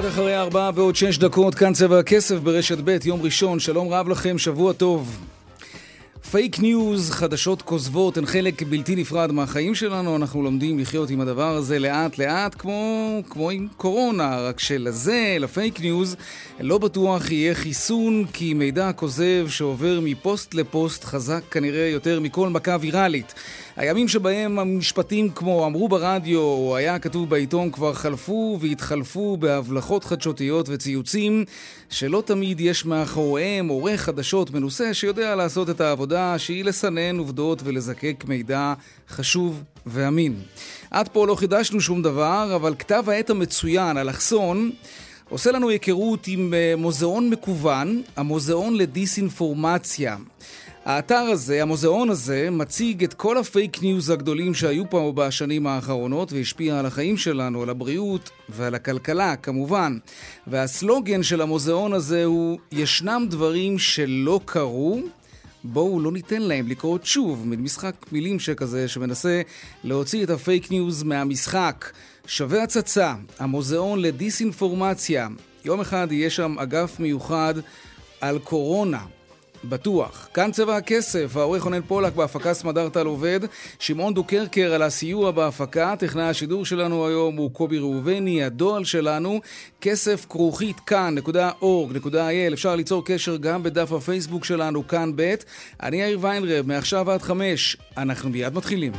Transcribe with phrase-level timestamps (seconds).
[0.00, 4.08] קצת אחרי ארבעה ועוד שש דקות, כאן צבע הכסף ברשת ב', יום ראשון, שלום רב
[4.08, 5.20] לכם, שבוע טוב.
[6.30, 11.56] פייק ניוז, חדשות כוזבות, הן חלק בלתי נפרד מהחיים שלנו, אנחנו לומדים לחיות עם הדבר
[11.56, 16.16] הזה לאט לאט, כמו, כמו עם קורונה, רק שלזה, לפייק ניוז,
[16.60, 22.76] לא בטוח יהיה חיסון, כי מידע כוזב שעובר מפוסט לפוסט חזק כנראה יותר מכל מכה
[22.80, 23.34] ויראלית.
[23.76, 30.68] הימים שבהם המשפטים כמו אמרו ברדיו או היה כתוב בעיתון כבר חלפו והתחלפו בהבלחות חדשותיות
[30.68, 31.44] וציוצים
[31.90, 38.24] שלא תמיד יש מאחוריהם עורך חדשות מנוסה שיודע לעשות את העבודה שהיא לסנן עובדות ולזקק
[38.28, 38.74] מידע
[39.08, 40.34] חשוב ואמין.
[40.90, 44.70] עד פה לא חידשנו שום דבר, אבל כתב העת המצוין, אלכסון,
[45.28, 50.16] עושה לנו היכרות עם אה, מוזיאון מקוון, המוזיאון לדיסאינפורמציה.
[50.84, 56.78] האתר הזה, המוזיאון הזה, מציג את כל הפייק ניוז הגדולים שהיו פה בשנים האחרונות והשפיע
[56.78, 59.98] על החיים שלנו, על הבריאות ועל הכלכלה, כמובן.
[60.46, 65.00] והסלוגן של המוזיאון הזה הוא ישנם דברים שלא קרו,
[65.64, 69.42] בואו לא ניתן להם לקרות שוב, מין משחק מילים שכזה שמנסה
[69.84, 71.90] להוציא את הפייק ניוז מהמשחק.
[72.26, 75.28] שווה הצצה, המוזיאון לדיסאינפורמציה.
[75.64, 77.54] יום אחד יהיה שם אגף מיוחד
[78.20, 79.19] על קורונה.
[79.64, 80.28] בטוח.
[80.34, 83.40] כאן צבע הכסף, העורך רונן פולק בהפקה סמדר טל עובד,
[83.78, 89.40] שמעון דוקרקר על הסיוע בהפקה, טכנאי השידור שלנו היום הוא קובי ראובני, הדואל שלנו,
[89.80, 95.34] כסף כרוכית כאן.org.il, אפשר ליצור קשר גם בדף הפייסבוק שלנו, כאן ב',
[95.82, 98.92] אני יאיר ויינרב, מעכשיו עד חמש, אנחנו מיד מתחילים.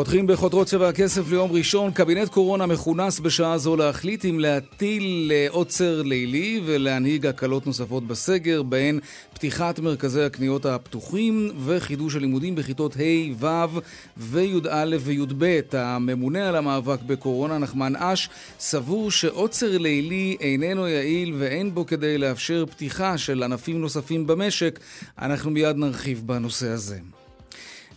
[0.00, 1.92] פותחים בחותרות צבע הכסף ליום ראשון.
[1.92, 9.00] קבינט קורונה מכונס בשעה זו להחליט אם להטיל עוצר לילי ולהנהיג הקלות נוספות בסגר, בהן
[9.34, 13.80] פתיחת מרכזי הקניות הפתוחים וחידוש הלימודים בכיתות ה', ו'
[14.16, 15.60] וי"א וי"ב.
[15.72, 18.28] הממונה על המאבק בקורונה, נחמן אש,
[18.60, 24.80] סבור שעוצר לילי איננו יעיל ואין בו כדי לאפשר פתיחה של ענפים נוספים במשק.
[25.18, 26.98] אנחנו מיד נרחיב בנושא הזה.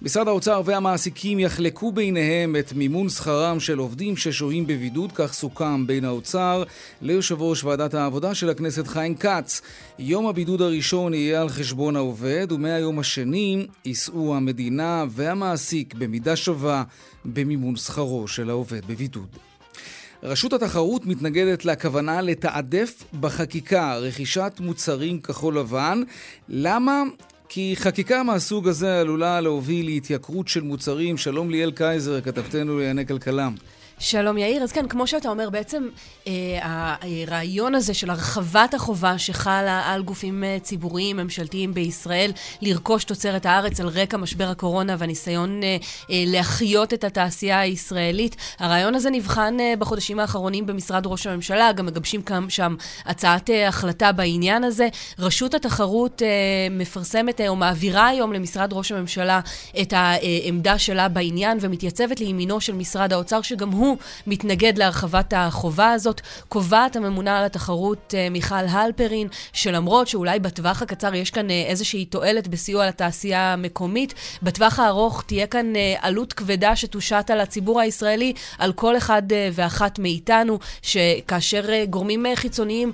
[0.04, 6.06] משרד האוצר והמעסיקים יחלקו ביניהם את מימון שכרם של עובדים ששוהים בבידוד, כך סוכם בין
[6.06, 6.64] האוצר
[7.02, 9.62] ליושב ראש ועדת העבודה של הכנסת חיים כץ.
[10.00, 16.84] יום הבידוד הראשון יהיה על חשבון העובד, ומהיום השני יישאו המדינה והמעסיק במידה שווה
[17.26, 19.28] במימון שכרו של העובד בבידוד.
[20.24, 26.02] רשות התחרות מתנגדת לכוונה לתעדף בחקיקה רכישת מוצרים כחול לבן.
[26.50, 27.04] למה?
[27.54, 31.18] כי חקיקה מהסוג הזה עלולה להוביל להתייקרות של מוצרים.
[31.18, 33.50] שלום ליאל קייזר, כתבתנו לענייני כלכלה.
[34.00, 35.88] שלום יאיר, אז כן, כמו שאתה אומר, בעצם
[36.28, 36.34] אה,
[37.02, 42.32] הרעיון הזה של הרחבת החובה שחלה על גופים אה, ציבוריים, ממשלתיים בישראל,
[42.62, 45.78] לרכוש תוצרת הארץ על רקע משבר הקורונה והניסיון אה,
[46.10, 51.86] אה, להחיות את התעשייה הישראלית, הרעיון הזה נבחן אה, בחודשים האחרונים במשרד ראש הממשלה, גם
[51.86, 52.76] מגבשים כאן שם
[53.06, 54.88] הצעת אה, החלטה בעניין הזה.
[55.20, 56.28] רשות התחרות אה,
[56.72, 59.40] מפרסמת אה, או מעבירה היום למשרד ראש הממשלה
[59.82, 65.92] את העמדה שלה בעניין ומתייצבת לימינו של משרד האוצר, שגם הוא הוא מתנגד להרחבת החובה
[65.92, 66.22] הזאת.
[66.50, 72.06] קובעת הממונה על התחרות אה, מיכל הלפרין, שלמרות שאולי בטווח הקצר יש כאן אה, איזושהי
[72.06, 74.14] תועלת בסיוע לתעשייה המקומית,
[74.44, 79.24] בטווח הארוך תהיה כאן אה, עלות כבדה שתושת על הציבור הישראלי, על כל אחד
[79.54, 82.92] ואחת מאיתנו, שכאשר גורמים חיצוניים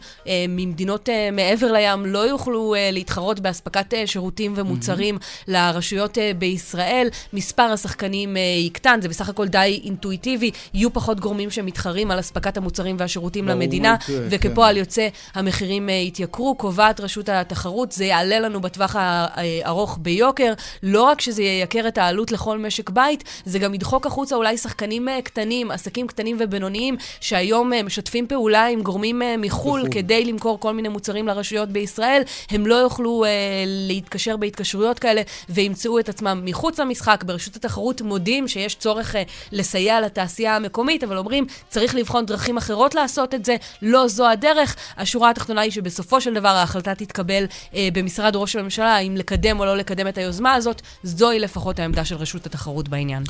[0.49, 5.43] ממדינות מעבר לים לא יוכלו להתחרות באספקת שירותים ומוצרים mm-hmm.
[5.47, 10.51] לרשויות בישראל, מספר השחקנים יקטן, זה בסך הכל די אינטואיטיבי.
[10.79, 14.79] יהיו פחות גורמים שמתחרים על אספקת המוצרים והשירותים למדינה, וכפועל כן.
[14.79, 16.55] יוצא המחירים יתייקרו.
[16.55, 20.53] קובעת רשות התחרות, זה יעלה לנו בטווח הארוך ביוקר.
[20.83, 25.07] לא רק שזה יייקר את העלות לכל משק בית, זה גם ידחוק החוצה אולי שחקנים
[25.23, 31.27] קטנים, עסקים קטנים ובינוניים, שהיום משתפים פעולה עם גורמים מחו"ל כדי למכור כל מיני מוצרים
[31.27, 32.21] לרשויות בישראל.
[32.49, 33.29] הם לא יוכלו אה,
[33.65, 37.23] להתקשר בהתקשרויות כאלה וימצאו את עצמם מחוץ למשחק.
[37.23, 40.68] ברשות התחרות מודים שיש צורך אה, לסייע לתעשייה המקומית,
[41.03, 44.75] אבל אומרים, צריך לבחון דרכים אחרות לעשות את זה, לא זו הדרך.
[44.97, 47.45] השורה התחתונה היא שבסופו של דבר ההחלטה תתקבל
[47.75, 50.81] אה, במשרד ראש הממשלה, אם לקדם או לא לקדם את היוזמה הזאת.
[51.03, 53.23] זוהי לפחות העמדה של רשות התחרות בעניין.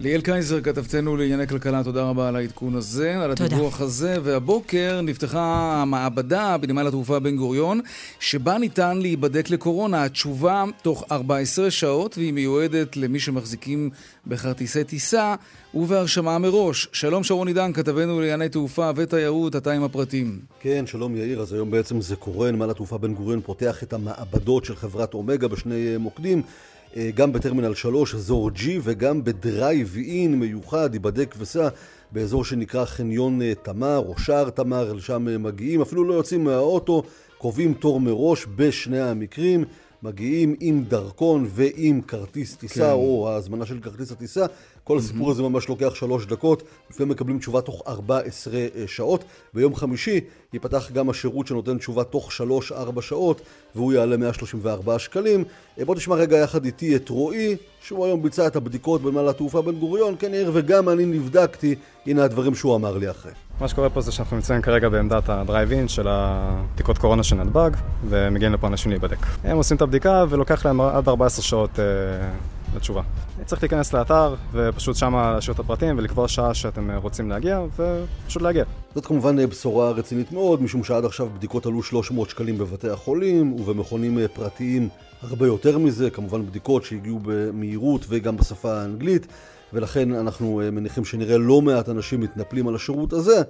[0.00, 4.16] ליאל קייזר, כתבתנו לענייני כלכלה, תודה רבה על העדכון הזה, על הדיווח הזה.
[4.22, 7.80] והבוקר נפתחה המעבדה בנמל התעופה בן גוריון,
[8.20, 10.04] שבה ניתן להיבדק לקורונה.
[10.04, 13.90] התשובה תוך 14 שעות, והיא מיועדת למי שמחזיקים
[14.26, 15.34] בכרטיסי טיסה
[15.74, 16.88] ובהרשמה מראש.
[16.92, 20.40] שלום שרון עידן, כתבנו לענייני תעופה ותיירות, אתה עם הפרטים.
[20.60, 24.64] כן, שלום יאיר, אז היום בעצם זה קורה, נמל התעופה בן גוריון פותח את המעבדות
[24.64, 26.42] של חברת אומגה בשני מוקדים.
[26.96, 31.68] אה, גם בטרמינל 3, אזור G, וגם בדרייב אין מיוחד, היבדק וסע,
[32.12, 37.02] באזור שנקרא חניון אה, תמר, או שער תמר, לשם אה, מגיעים, אפילו לא יוצאים מהאוטו,
[37.38, 39.64] קובעים תור מראש בשני המקרים.
[40.02, 42.92] מגיעים עם דרכון ועם כרטיס טיסה, כן.
[42.92, 44.46] או ההזמנה של כרטיס הטיסה.
[44.84, 48.52] כל הסיפור הזה ממש לוקח שלוש דקות, לפעמים מקבלים תשובה תוך 14
[48.86, 49.24] שעות.
[49.54, 50.20] ביום חמישי
[50.52, 52.30] ייפתח גם השירות שנותן תשובה תוך
[52.70, 53.40] 3-4 שעות,
[53.74, 55.44] והוא יעלה 134 שקלים.
[55.78, 59.62] אה, בוא תשמע רגע יחד איתי את רועי, שהוא היום ביצע את הבדיקות בנמל התעופה
[59.62, 61.74] בן גוריון, כן יאיר, וגם אני נבדקתי,
[62.06, 63.32] הנה הדברים שהוא אמר לי אחרי.
[63.62, 67.70] מה שקורה פה זה שאנחנו נמצאים כרגע בעמדת הדרייב-אין של הבדיקות קורונה של נתב"ג,
[68.08, 69.26] ומגיעים לפה אנשים להיבדק.
[69.44, 71.84] הם עושים את הבדיקה ולוקח להם עד 14 שעות אה,
[72.76, 73.02] לתשובה.
[73.44, 78.42] צריך להיכנס לאתר ופשוט שמה להשאיר את הפרטים ולקבוע שעה שאתם אה, רוצים להגיע ופשוט
[78.42, 78.64] להגיע.
[78.94, 83.52] זאת כמובן אה, בשורה רצינית מאוד, משום שעד עכשיו בדיקות עלו 300 שקלים בבתי החולים
[83.52, 84.88] ובמכונים אה, פרטיים
[85.22, 89.26] הרבה יותר מזה, כמובן בדיקות שהגיעו במהירות וגם בשפה האנגלית
[89.72, 93.42] ולכן אנחנו מניחים שנראה לא מעט אנשים מתנפלים על השירות הזה.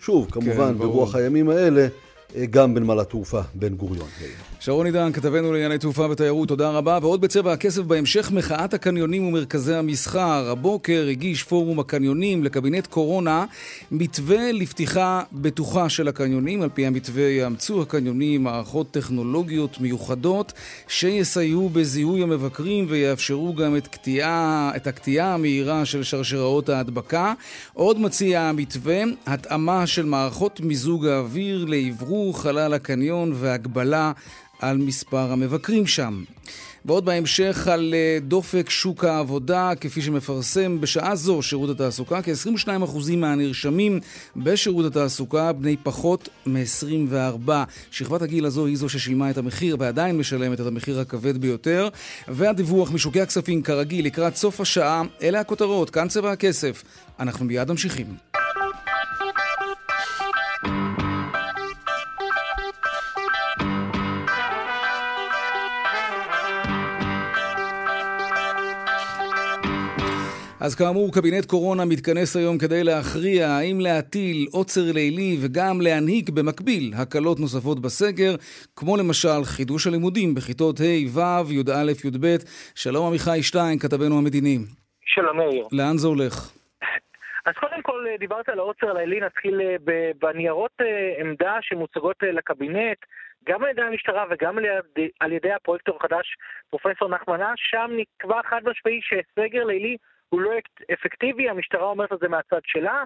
[0.00, 1.86] שוב, כמובן, כן, ברוח הימים האלה.
[2.36, 4.08] אה, גם בנמל התעופה בן גוריון.
[4.60, 6.98] שרון עידן, כתבנו לענייני תעופה ותיירות, תודה רבה.
[7.02, 10.50] ועוד בצבע הכסף בהמשך, מחאת הקניונים ומרכזי המסחר.
[10.50, 13.44] הבוקר הגיש פורום הקניונים לקבינט קורונה
[13.90, 16.62] מתווה לפתיחה בטוחה של הקניונים.
[16.62, 20.52] על פי המתווה יאמצו הקניונים מערכות טכנולוגיות מיוחדות
[20.88, 27.32] שיסייעו בזיהוי המבקרים ויאפשרו גם את, קטיעה, את הקטיעה המהירה של שרשראות ההדבקה.
[27.74, 31.64] עוד מציע המתווה התאמה של מערכות מיזוג האוויר
[32.20, 34.12] לעברו חלל הקניון והגבלה
[34.60, 36.22] על מספר המבקרים שם.
[36.84, 44.00] ועוד בהמשך על אה, דופק שוק העבודה, כפי שמפרסם בשעה זו שירות התעסוקה, כ-22% מהנרשמים
[44.36, 47.50] בשירות התעסוקה בני פחות מ-24.
[47.90, 51.88] שכבת הגיל הזו היא זו ששילמה את המחיר ועדיין משלמת את המחיר הכבד ביותר.
[52.28, 56.82] והדיווח משוקי הכספים כרגיל לקראת סוף השעה, אלה הכותרות, כאן צבע הכסף.
[57.20, 58.06] אנחנו מיד ממשיכים.
[70.64, 76.92] אז כאמור, קבינט קורונה מתכנס היום כדי להכריע האם להטיל עוצר לילי וגם להנהיג במקביל
[76.98, 78.32] הקלות נוספות בסגר,
[78.76, 82.26] כמו למשל חידוש הלימודים בכיתות ה', ו', י"א, י"ב.
[82.74, 84.56] שלום עמיחי שטיין, כתבנו המדיני.
[85.04, 85.66] שלום מאיר.
[85.72, 86.34] לאן זה הולך?
[87.46, 89.76] אז קודם כל דיברת על העוצר הלילי, נתחיל אה,
[90.22, 92.98] בניירות אה, עמדה שמוצגות אה, לקבינט.
[93.48, 96.26] גם על ידי המשטרה וגם על ידי, על ידי הפרויקטור החדש,
[96.70, 99.96] פרופסור נחמנה, שם נקבע חד משמעי שסגר לילי
[100.30, 100.50] הוא לא
[100.92, 103.02] אפקטיבי, המשטרה אומרת את זה מהצד שלה.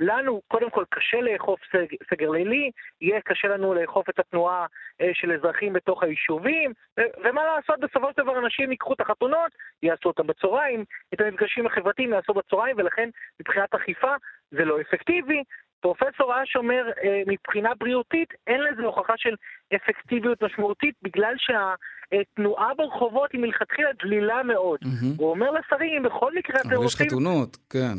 [0.00, 4.66] לנו, קודם כל, קשה לאכוף סג, סגר לילי, יהיה קשה לנו לאכוף את התנועה
[5.00, 9.52] אה, של אזרחים בתוך היישובים, ו- ומה לעשות, בסופו של דבר אנשים ייקחו את החתונות,
[9.82, 13.08] יעשו אותם בצהריים, את המפגשים החברתיים יעשו בצהריים, ולכן
[13.40, 14.14] מבחינת אכיפה
[14.50, 15.42] זה לא אפקטיבי.
[15.84, 19.34] פרופסור אש אומר, אה, מבחינה בריאותית, אין לזה הוכחה של
[19.76, 24.78] אפקטיביות משמעותית, בגלל שהתנועה ברחובות היא מלכתחילה דלילה מאוד.
[24.82, 25.16] Mm-hmm.
[25.18, 26.78] הוא אומר לשרים, בכל מקרה אתם רוצים...
[26.78, 27.98] אבל יש חתונות, כן.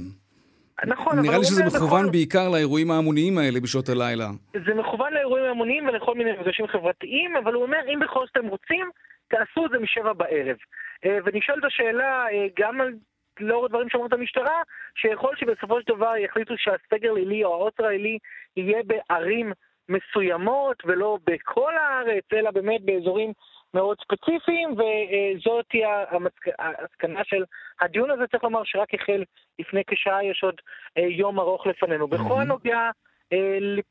[0.85, 2.11] נכון, נראה לי שזה מכוון בכל...
[2.11, 4.27] בעיקר לאירועים ההמוניים האלה בשעות הלילה.
[4.65, 8.47] זה מכוון לאירועים ההמוניים ולכל מיני מפגשים חברתיים, אבל הוא אומר, אם בכל זאת אתם
[8.47, 8.89] רוצים,
[9.27, 10.57] תעשו את זה משבע בערב.
[11.05, 12.93] אה, ונשאלת השאלה אה, גם על
[13.39, 14.61] לאור הדברים שאומרת המשטרה,
[14.95, 18.17] שיכול שבסופו של דבר יחליטו שהסגר לילי או העוצר הלילי
[18.57, 19.51] יהיה בערים
[19.89, 23.33] מסוימות ולא בכל הארץ, אלא באמת באזורים
[23.73, 27.43] מאוד ספציפיים, וזאת תהיה המסקנה של
[27.81, 28.27] הדיון הזה.
[28.27, 29.23] צריך לומר שרק החל
[29.59, 30.61] לפני כשעה, יש עוד
[30.95, 32.07] יום ארוך לפנינו.
[32.07, 32.89] בכל הנוגע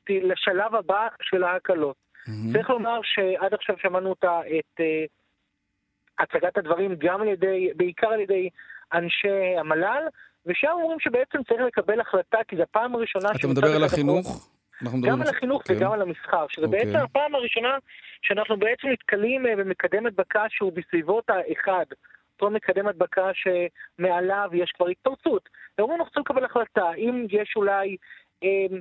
[0.08, 1.96] לשלב הבא של ההקלות.
[2.52, 4.80] צריך לומר שעד עכשיו שמענו אותה, את
[6.18, 8.48] הצגת הדברים גם על ידי, בעיקר על ידי
[8.94, 10.02] אנשי המל"ל,
[10.46, 13.28] ושם אומרים שבעצם צריך לקבל החלטה, כי זו הפעם הראשונה...
[13.40, 14.50] אתה מדבר על החינוך?
[15.02, 15.72] גם על החינוך okay.
[15.72, 16.68] וגם על המסחר, שזה okay.
[16.68, 17.02] בעצם אוקיי.
[17.02, 17.78] הפעם הראשונה
[18.22, 21.84] שאנחנו בעצם נתקלים אה, במקדם הדבקה שהוא בסביבות האחד.
[22.34, 25.48] אותו מקדם הדבקה שמעליו יש כבר התפרצות.
[25.78, 27.96] ואומרים אנחנו צריכים לקבל החלטה, אם יש אולי
[28.42, 28.76] אה,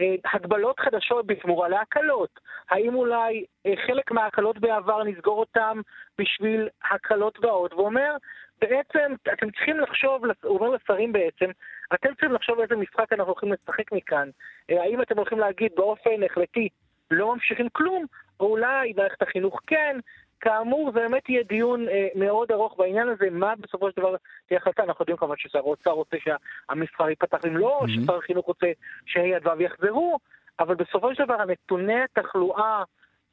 [0.00, 5.80] אה, הגבלות חדשות בתמורה להקלות, האם אולי אה, חלק מההקלות בעבר נסגור אותם
[6.18, 8.16] בשביל הקלות באות, ואומר
[8.60, 11.50] בעצם אתם צריכים לחשוב, הוא אומר לשרים בעצם,
[11.94, 14.28] אתם צריכים לחשוב איזה משחק אנחנו הולכים לשחק מכאן.
[14.70, 16.68] אה, האם אתם הולכים להגיד באופן החלטי
[17.10, 18.04] לא ממשיכים כלום,
[18.40, 19.98] או אולי מערכת החינוך כן.
[20.40, 24.60] כאמור, זה באמת יהיה דיון אה, מאוד ארוך בעניין הזה, מה בסופו של דבר תהיה
[24.60, 24.82] החלטה.
[24.82, 28.04] אנחנו יודעים כמובן ששר האוצר רוצה שהמסחר ייפתח אם לא, mm-hmm.
[28.04, 28.66] ששר החינוך רוצה
[29.06, 30.18] שה' ו' יחזרו,
[30.60, 32.82] אבל בסופו של דבר הנתוני התחלואה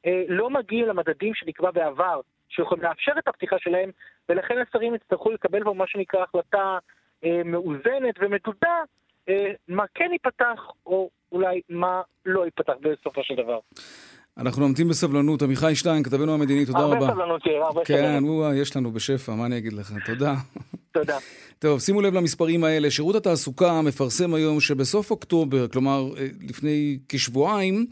[0.06, 2.22] אה, לא מגיעים למדדים שנקבע בעבר.
[2.50, 3.90] שיכולים לאפשר את הפתיחה שלהם,
[4.30, 6.78] ולכן השרים יצטרכו לקבל פה מה שנקרא החלטה
[7.24, 8.78] אה, מאוזנת ומדודה,
[9.30, 13.60] אה, מה כן ייפתח, או אולי מה לא ייפתח בסופו של דבר.
[14.38, 15.42] אנחנו נמתין בסבלנות.
[15.42, 17.06] עמיחי שטיין, כתבנו המדיני, תודה הרבה רבה.
[17.06, 18.30] הרבה סבלנות, יאיר, הרבה כן, סבלנות.
[18.30, 19.94] הוא, יש לנו בשפע, מה אני אגיד לך?
[20.06, 20.34] תודה.
[20.92, 21.18] תודה.
[21.60, 22.92] טוב, שימו לב למספרים האלה.
[22.92, 27.86] שירות התעסוקה מפרסם היום שבסוף אוקטובר, כלומר אה, לפני כשבועיים,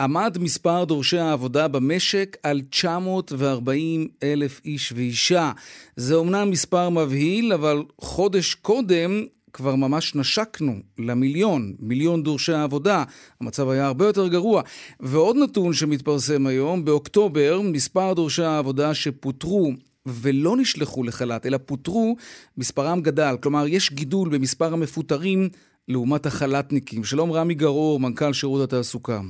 [0.00, 5.52] עמד מספר דורשי העבודה במשק על 940 אלף איש ואישה.
[5.96, 13.04] זה אומנם מספר מבהיל, אבל חודש קודם כבר ממש נשקנו למיליון, מיליון דורשי העבודה.
[13.40, 14.62] המצב היה הרבה יותר גרוע.
[15.00, 19.72] ועוד נתון שמתפרסם היום, באוקטובר, מספר דורשי העבודה שפוטרו
[20.06, 22.16] ולא נשלחו לחל"ת, אלא פוטרו,
[22.56, 23.36] מספרם גדל.
[23.42, 25.48] כלומר, יש גידול במספר המפוטרים
[25.88, 27.04] לעומת החל"תניקים.
[27.04, 29.20] שלום רמי גרור, מנכ"ל שירות התעסוקה.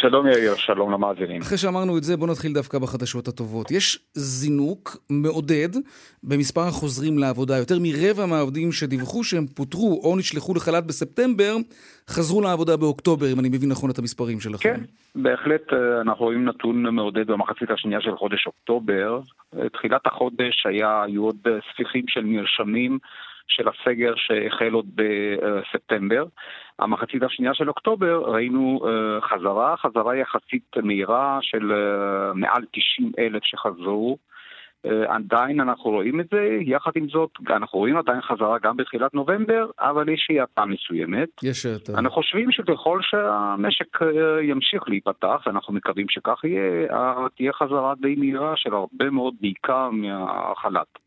[0.00, 1.40] שלום יאיר, שלום למאזינים.
[1.42, 3.70] אחרי שאמרנו את זה, בואו נתחיל דווקא בחדשות הטובות.
[3.70, 5.68] יש זינוק מעודד
[6.22, 7.56] במספר החוזרים לעבודה.
[7.56, 11.56] יותר מרבע מהעובדים שדיווחו שהם פוטרו או נשלחו לחל"ת בספטמבר,
[12.10, 14.74] חזרו לעבודה באוקטובר, אם אני מבין נכון את המספרים שלכם.
[14.74, 14.80] כן,
[15.14, 19.20] בהחלט אה, אנחנו רואים נתון מעודד במחצית השנייה של חודש אוקטובר.
[19.56, 22.98] אה, תחילת החודש היה, היו עוד אה, ספיחים של נרשמים.
[23.48, 26.24] של הסגר שהחל עוד בספטמבר.
[26.78, 33.44] המחצית השנייה של אוקטובר ראינו uh, חזרה, חזרה יחסית מהירה של uh, מעל 90 אלף
[33.44, 34.18] שחזרו.
[34.86, 39.14] Uh, עדיין אנחנו רואים את זה, יחד עם זאת, אנחנו רואים עדיין חזרה גם בתחילת
[39.14, 41.28] נובמבר, אבל יש האטה מסוימת.
[41.42, 41.92] יש האטה.
[41.92, 44.06] אנחנו חושבים שככל שהמשק uh,
[44.42, 49.90] ימשיך להיפתח, ואנחנו מקווים שכך יהיה, uh, תהיה חזרה די מהירה של הרבה מאוד, בעיקר
[49.90, 50.98] מהחל"ת.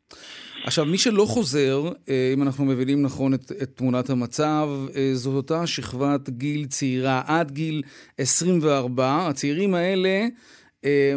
[0.64, 5.36] עכשיו, מי שלא חוזר, אה, אם אנחנו מבינים נכון את, את תמונת המצב, אה, זאת
[5.36, 7.82] אותה שכבת גיל צעירה עד גיל
[8.18, 9.28] 24.
[9.28, 10.26] הצעירים האלה,
[10.86, 11.14] אה,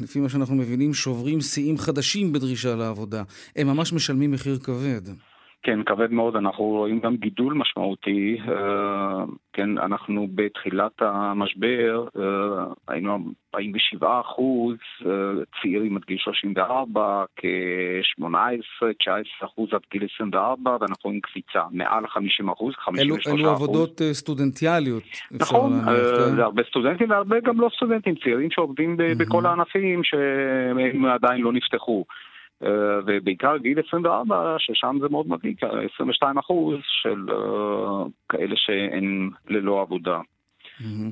[0.00, 3.22] לפי מה שאנחנו מבינים, שוברים שיאים חדשים בדרישה לעבודה.
[3.56, 5.02] הם ממש משלמים מחיר כבד.
[5.62, 8.38] כן, כבד מאוד, אנחנו רואים גם גידול משמעותי.
[8.48, 13.18] אה, כן, אנחנו בתחילת המשבר אה, היינו
[13.54, 15.10] 47 אחוז אה,
[15.62, 22.74] צעירים עד גיל 34, כ-18-19 אחוז עד גיל 24, ואנחנו רואים קפיצה מעל 50 אחוז,
[22.78, 23.40] 53 אחוז.
[23.40, 25.02] אלו עבודות סטודנטיאליות.
[25.30, 26.36] נכון, כן?
[26.36, 32.04] זה הרבה סטודנטים והרבה גם לא סטודנטים, צעירים שעובדים בכל הענפים שהם עדיין לא נפתחו.
[32.64, 35.56] אה, ובעיקר גיל 24, ששם זה מאוד מדאיג,
[35.94, 40.20] 22 אחוז של אה, כאלה שהן ללא עבודה.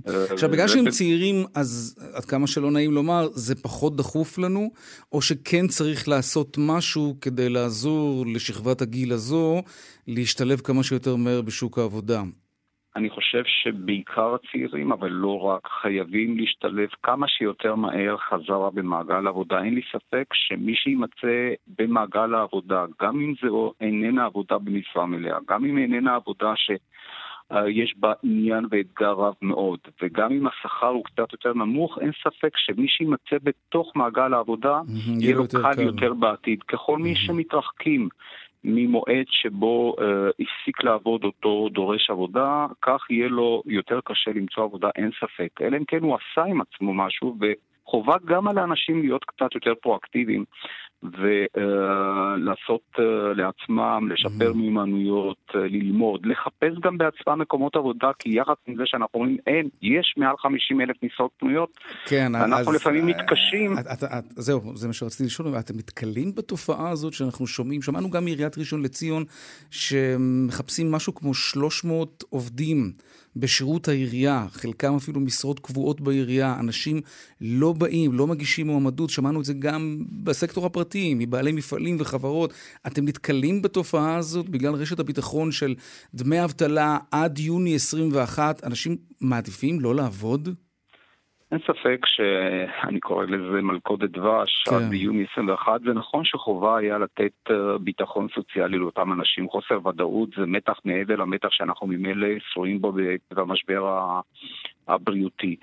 [0.09, 4.71] אה, עכשיו, בגלל שהם צעירים, אז עד כמה שלא נעים לומר, זה פחות דחוף לנו,
[5.13, 9.63] או שכן צריך לעשות משהו כדי לעזור לשכבת הגיל הזו
[10.07, 12.23] להשתלב כמה שיותר מהר בשוק העבודה?
[12.97, 19.63] אני חושב שבעיקר הצעירים, אבל לא רק, חייבים להשתלב כמה שיותר מהר חזרה במעגל העבודה.
[19.63, 25.65] אין לי ספק שמי שימצא במעגל העבודה, גם אם זו איננה עבודה במשרה מלאה, גם
[25.65, 26.71] אם איננה עבודה ש...
[27.69, 32.57] יש בה עניין ואתגר רב מאוד, וגם אם השכר הוא קצת יותר נמוך, אין ספק
[32.57, 34.81] שמי שימצא בתוך מעגל העבודה,
[35.21, 36.63] יהיה לו קל יותר בעתיד.
[36.63, 38.09] ככל מי שמתרחקים
[38.65, 44.89] ממועד שבו אה, הפסיק לעבוד אותו דורש עבודה, כך יהיה לו יותר קשה למצוא עבודה,
[44.97, 45.61] אין ספק.
[45.63, 49.75] אלא אם כן הוא עשה עם עצמו משהו, וחובה גם על האנשים להיות קצת יותר
[49.83, 50.45] פרואקטיביים
[51.03, 53.03] ולעשות uh, uh,
[53.37, 54.57] לעצמם, לשפר mm-hmm.
[54.57, 59.69] מיומנויות, uh, ללמוד, לחפש גם בעצמם מקומות עבודה, כי יחד עם זה שאנחנו אומרים, אין,
[59.83, 63.79] יש מעל 50 אלף משרות פנויות, כן, אנחנו אז, לפעמים מתקשים.
[63.79, 68.11] את, את, את, זהו, זה מה שרציתי לשאול, אתם נתקלים בתופעה הזאת שאנחנו שומעים, שמענו
[68.11, 69.25] גם מעיריית ראשון לציון,
[69.71, 72.93] שמחפשים משהו כמו 300 עובדים.
[73.37, 77.01] בשירות העירייה, חלקם אפילו משרות קבועות בעירייה, אנשים
[77.41, 82.53] לא באים, לא מגישים מועמדות, שמענו את זה גם בסקטור הפרטי, מבעלי מפעלים וחברות.
[82.87, 85.75] אתם נתקלים בתופעה הזאת בגלל רשת הביטחון של
[86.15, 90.49] דמי אבטלה עד יוני 21, אנשים מעדיפים לא לעבוד?
[91.53, 94.75] אין ספק שאני קורא לזה מלכודת דבש כן.
[94.75, 99.49] עד ביוני 21, זה נכון שחובה היה לתת אה, ביטחון סוציאלי לאותם אנשים.
[99.49, 102.93] חוסר ודאות זה מתח מעבר למתח שאנחנו ממילא שרואים בו
[103.31, 104.11] במשבר
[104.89, 105.57] הבריאותי.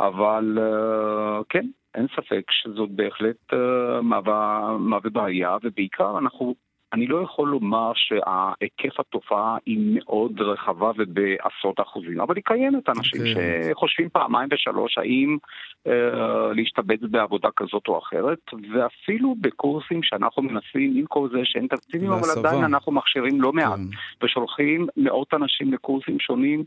[0.00, 6.54] אבל אה, כן, אין ספק שזאת בהחלט אה, מהווה בעיה, ובעיקר אנחנו
[6.92, 13.20] אני לא יכול לומר שהיקף התופעה היא מאוד רחבה ובעשרות אחוזים, אבל היא קיימת אנשים
[13.20, 13.70] okay.
[13.70, 15.38] שחושבים פעמיים ושלוש האם
[15.86, 18.38] אה, להשתבץ בעבודה כזאת או אחרת,
[18.72, 23.78] ואפילו בקורסים שאנחנו מנסים, עם כל זה שאין תקציבים, אבל עדיין אנחנו מכשירים לא מעט,
[23.78, 24.26] כן.
[24.26, 26.64] ושולחים מאות אנשים לקורסים שונים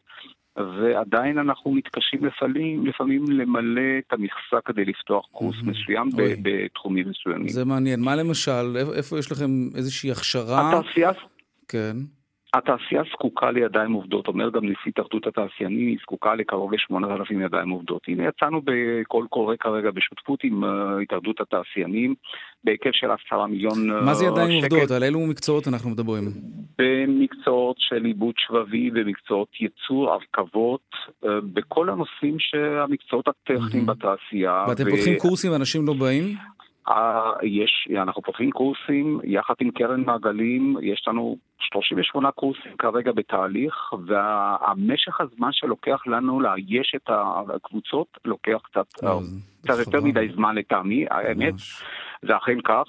[0.58, 5.70] ועדיין אנחנו מתקשים לפעמים, לפעמים למלא את המכסה כדי לפתוח קורס mm-hmm.
[5.70, 7.48] מסוים ב- בתחומים מסוימים.
[7.48, 8.00] זה מעניין.
[8.02, 10.80] מה למשל, איפה יש לכם איזושהי הכשרה?
[10.80, 11.12] התעשייה...
[11.68, 11.98] כן.
[12.54, 18.02] התעשייה זקוקה לידיים עובדות, אומר גם נשיא התאחדות התעשיינים, היא זקוקה לקרוב ל-8,000 ידיים עובדות.
[18.08, 20.68] הנה יצאנו בקול קורא כרגע בשותפות עם uh,
[21.02, 22.16] התאחדות התעשיינים,
[22.64, 24.06] בהיקף של עשרה מיליון שקל.
[24.06, 24.76] מה זה ידיים שקל.
[24.76, 24.92] עובדות?
[24.92, 26.24] על אילו מקצועות אנחנו מדברים?
[26.78, 30.90] במקצועות של עיבוד שבבי, במקצועות ייצור, הרכבות,
[31.24, 33.94] uh, בכל הנושאים שהמקצועות הטכניים mm-hmm.
[33.94, 34.66] בתעשייה.
[34.68, 34.90] ואתם ו...
[34.90, 36.36] פותחים קורסים ואנשים לא באים?
[37.44, 45.22] יש, אנחנו פותחים קורסים יחד עם קרן מעגלים, יש לנו 38 קורסים כרגע בתהליך, והמשך
[45.22, 47.10] הזמן שלוקח לנו לאייש את
[47.56, 48.88] הקבוצות לוקח קצת,
[49.64, 51.54] קצת יותר מדי זמן לטעמי, האמת,
[52.22, 52.86] זה אכן כך.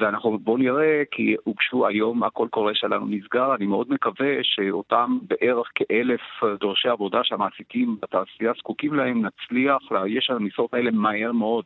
[0.00, 5.66] ואנחנו בואו נראה, כי הוגשו היום, הקול קורא שלנו נסגר, אני מאוד מקווה שאותם בערך
[5.74, 6.20] כאלף
[6.60, 11.64] דורשי עבודה שהמעסיקים בתעשייה זקוקים להם, נצליח לאייש על המשרות האלה מהר מאוד.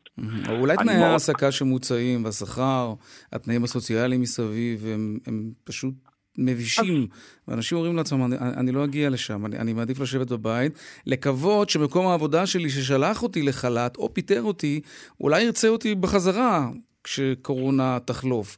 [0.49, 1.53] או אולי תנאי ההעסקה.
[1.53, 2.95] שמוצעים והשכר,
[3.33, 5.95] התנאים הסוציאליים מסביב, הם, הם פשוט
[6.39, 7.07] מבישים,
[7.49, 10.73] ואנשים אומרים לעצמם, אני, אני לא אגיע לשם, אני, אני מעדיף לשבת בבית,
[11.07, 14.81] לקוות שמקום העבודה שלי ששלח אותי לחל"ת או פיטר אותי,
[15.21, 16.69] אולי ירצה אותי בחזרה,
[17.09, 18.56] כשקורונה תחלוף.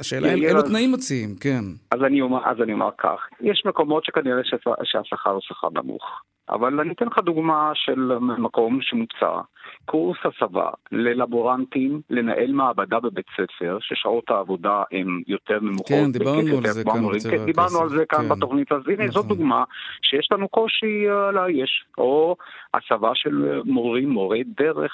[0.00, 1.64] השאלה אם אילו תנאים מציעים, כן.
[1.90, 4.42] אז אני, אומר, אז אני אומר כך, יש מקומות שכנראה
[4.84, 6.04] שהשכר הוא שכר נמוך.
[6.50, 9.40] אבל אני אתן לך דוגמה של מקום שמוצע,
[9.84, 15.86] קורס הסבה ללבורנטים, לנהל מעבדה בבית ספר, ששעות העבודה הן יותר נמוכות.
[15.88, 18.28] כן, דיברנו על זה כאן כן, דיברנו על זה כאן כן.
[18.28, 19.22] בתוכנית, אז הנה, נכון.
[19.22, 19.64] זו דוגמה
[20.02, 22.36] שיש לנו קושי uh, לאייש, או
[22.74, 24.92] הסבה של מורים, מורי דרך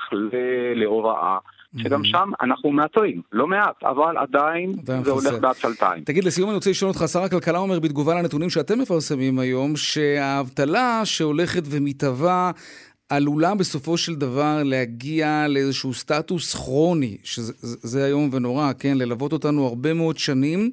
[0.74, 1.38] להוראה.
[1.76, 4.72] שגם שם אנחנו מאתרים, לא מעט, אבל עדיין
[5.04, 6.04] זה הולך בעצלתיים.
[6.04, 11.00] תגיד, לסיום אני רוצה לשאול אותך, שר הכלכלה אומר בתגובה לנתונים שאתם מפרסמים היום, שהאבטלה
[11.04, 12.50] שהולכת ומתהווה
[13.08, 18.98] עלולה בסופו של דבר להגיע לאיזשהו סטטוס כרוני, שזה איום ונורא, כן?
[18.98, 20.70] ללוות אותנו הרבה מאוד שנים,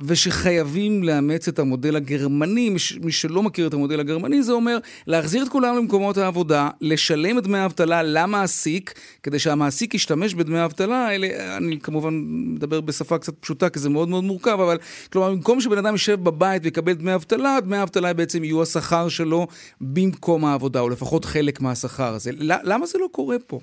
[0.00, 2.76] ושחייבים לאמץ את המודל הגרמני.
[3.02, 7.42] מי שלא מכיר את המודל הגרמני, זה אומר להחזיר את כולם למקומות העבודה, לשלם את
[7.42, 11.56] דמי האבטלה למעסיק, כדי שהמעסיק ישתמש בדמי האבטלה האלה.
[11.56, 14.78] אני כמובן מדבר בשפה קצת פשוטה, כי זה מאוד מאוד מורכב, אבל
[15.12, 19.46] כלומר, במקום שבן אדם יישב בבית ויקבל דמי אבטלה, דמי האבטלה בעצם יהיו השכר שלו
[19.80, 22.30] במקום העבודה, או לפחות חלק מהשכר הזה.
[22.40, 23.60] למה זה לא קורה פה?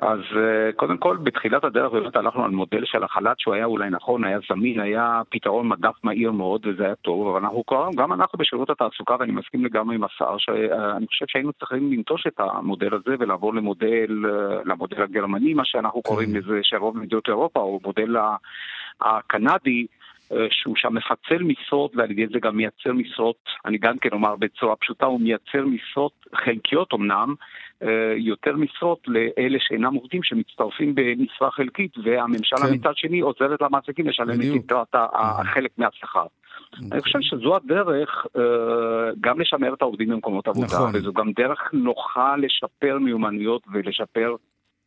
[0.00, 3.90] אז אה, קודם כל, בתחילת הדרך באמת הלכנו על מודל של החל"ת שהוא היה אולי
[3.90, 8.12] נכון, היה זמין, היה פתרון מדף מהיר מאוד וזה היה טוב, אבל אנחנו כבר, גם
[8.12, 12.94] אנחנו בשירות התעסוקה, ואני מסכים לגמרי עם השר, שאני חושב שהיינו צריכים לנטוש את המודל
[12.94, 16.08] הזה ולעבור למודל, אה, למודל הגרמני, מה שאנחנו כן.
[16.08, 18.16] קוראים לזה, שרוב מדינות אירופה, או מודל
[19.00, 19.86] הקנדי,
[20.32, 24.36] אה, שהוא שם מפצל משרות ועל ידי זה גם מייצר משרות, אני גם כן אומר
[24.36, 27.46] בצורה פשוטה, הוא מייצר משרות חלקיות אמנם, אה,
[28.16, 32.74] יותר משרות לאלה שאינם עובדים שמצטרפים במשרה חלקית והממשלה כן.
[32.74, 36.26] מצד שני עוזרת למעסיקים לשלם את יתרת החלק מהשכר.
[36.92, 38.42] אני חושב שזו הדרך אה,
[39.20, 40.90] גם לשמר את העובדים במקומות עבודה, נכון.
[40.94, 44.34] וזו גם דרך נוחה לשפר מיומנויות ולשפר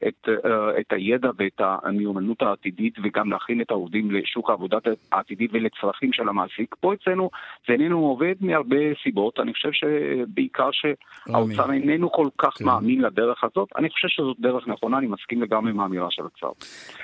[0.07, 4.77] את, אה, את הידע ואת המיומנות העתידית וגם להכין את העובדים לשוק העבודה
[5.11, 6.75] העתידי ולצרכים של המעסיק.
[6.79, 7.29] פה אצלנו
[7.67, 9.39] זה איננו עובד מהרבה סיבות.
[9.39, 12.65] אני חושב שבעיקר שהאוצר איננו כל כך כן.
[12.65, 13.69] מאמין לדרך הזאת.
[13.77, 16.53] אני חושב שזאת דרך נכונה, אני מסכים לגמרי עם האמירה של הצו.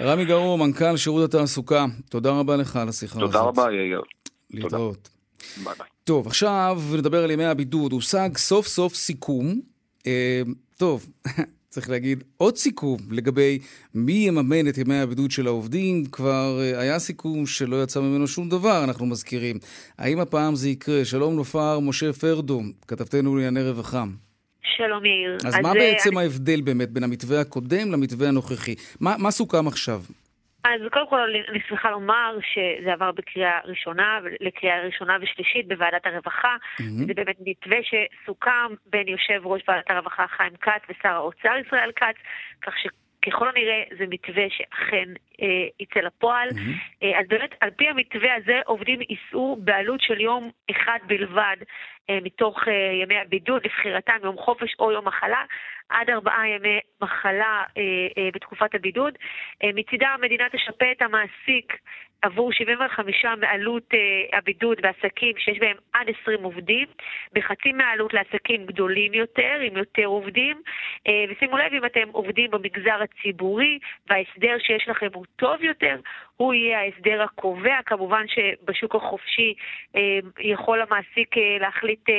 [0.01, 3.55] רמי גרור, מנכ"ל שירות התעסוקה, תודה רבה לך על השיחה תודה הזאת.
[3.55, 4.01] תודה רבה, יאיר.
[4.53, 5.09] להתראות.
[5.63, 5.87] ביי ביי.
[6.03, 7.91] טוב, עכשיו נדבר על ימי הבידוד.
[7.91, 9.61] הושג סוף סוף סיכום.
[10.07, 10.41] אה,
[10.77, 11.05] טוב,
[11.69, 13.59] צריך להגיד עוד סיכום לגבי
[13.95, 16.05] מי יממן את ימי הבידוד של העובדים.
[16.05, 19.59] כבר אה, היה סיכום שלא יצא ממנו שום דבר, אנחנו מזכירים.
[19.97, 21.05] האם הפעם זה יקרה?
[21.05, 24.03] שלום נופר, משה פרדו, כתבתנו לענייני רווחה.
[24.77, 25.37] שלום יאיר.
[25.45, 26.21] אז, אז מה אה, בעצם אני...
[26.25, 28.75] ההבדל באמת בין המתווה הקודם למתווה הנוכחי?
[28.99, 30.01] מה, מה סוכם עכשיו?
[30.63, 36.55] אז קודם כל אני שמחה לומר שזה עבר בקריאה ראשונה, לקריאה ראשונה ושלישית בוועדת הרווחה.
[36.55, 37.07] Mm-hmm.
[37.07, 42.15] זה באמת מתווה שסוכם בין יושב ראש ועדת הרווחה חיים כץ ושר האוצר ישראל כץ,
[42.61, 42.73] כך
[43.27, 45.09] שככל הנראה זה מתווה שאכן
[45.41, 46.49] אה, יצא לפועל.
[46.49, 47.03] Mm-hmm.
[47.03, 51.57] אה, אז באמת, על פי המתווה הזה, עובדים יישאו בעלות של יום אחד בלבד
[52.09, 55.43] אה, מתוך אה, ימי הבידוד, לבחירתם יום חופש או יום מחלה,
[55.89, 57.83] עד ארבעה ימי מחלה אה,
[58.17, 59.13] אה, בתקופת הבידוד.
[59.63, 61.73] אה, מצידה המדינה תשפה את המעסיק
[62.21, 66.87] עבור 75 מעלות uh, הבידוד בעסקים שיש בהם עד 20 עובדים,
[67.33, 70.61] בחצי מהעלות לעסקים גדולים יותר, עם יותר עובדים,
[71.07, 75.95] אה, ושימו לב אם אתם עובדים במגזר הציבורי וההסדר שיש לכם הוא טוב יותר,
[76.37, 77.77] הוא יהיה ההסדר הקובע.
[77.85, 79.53] כמובן שבשוק החופשי
[79.95, 82.13] אה, יכול המעסיק אה, להחליט אה,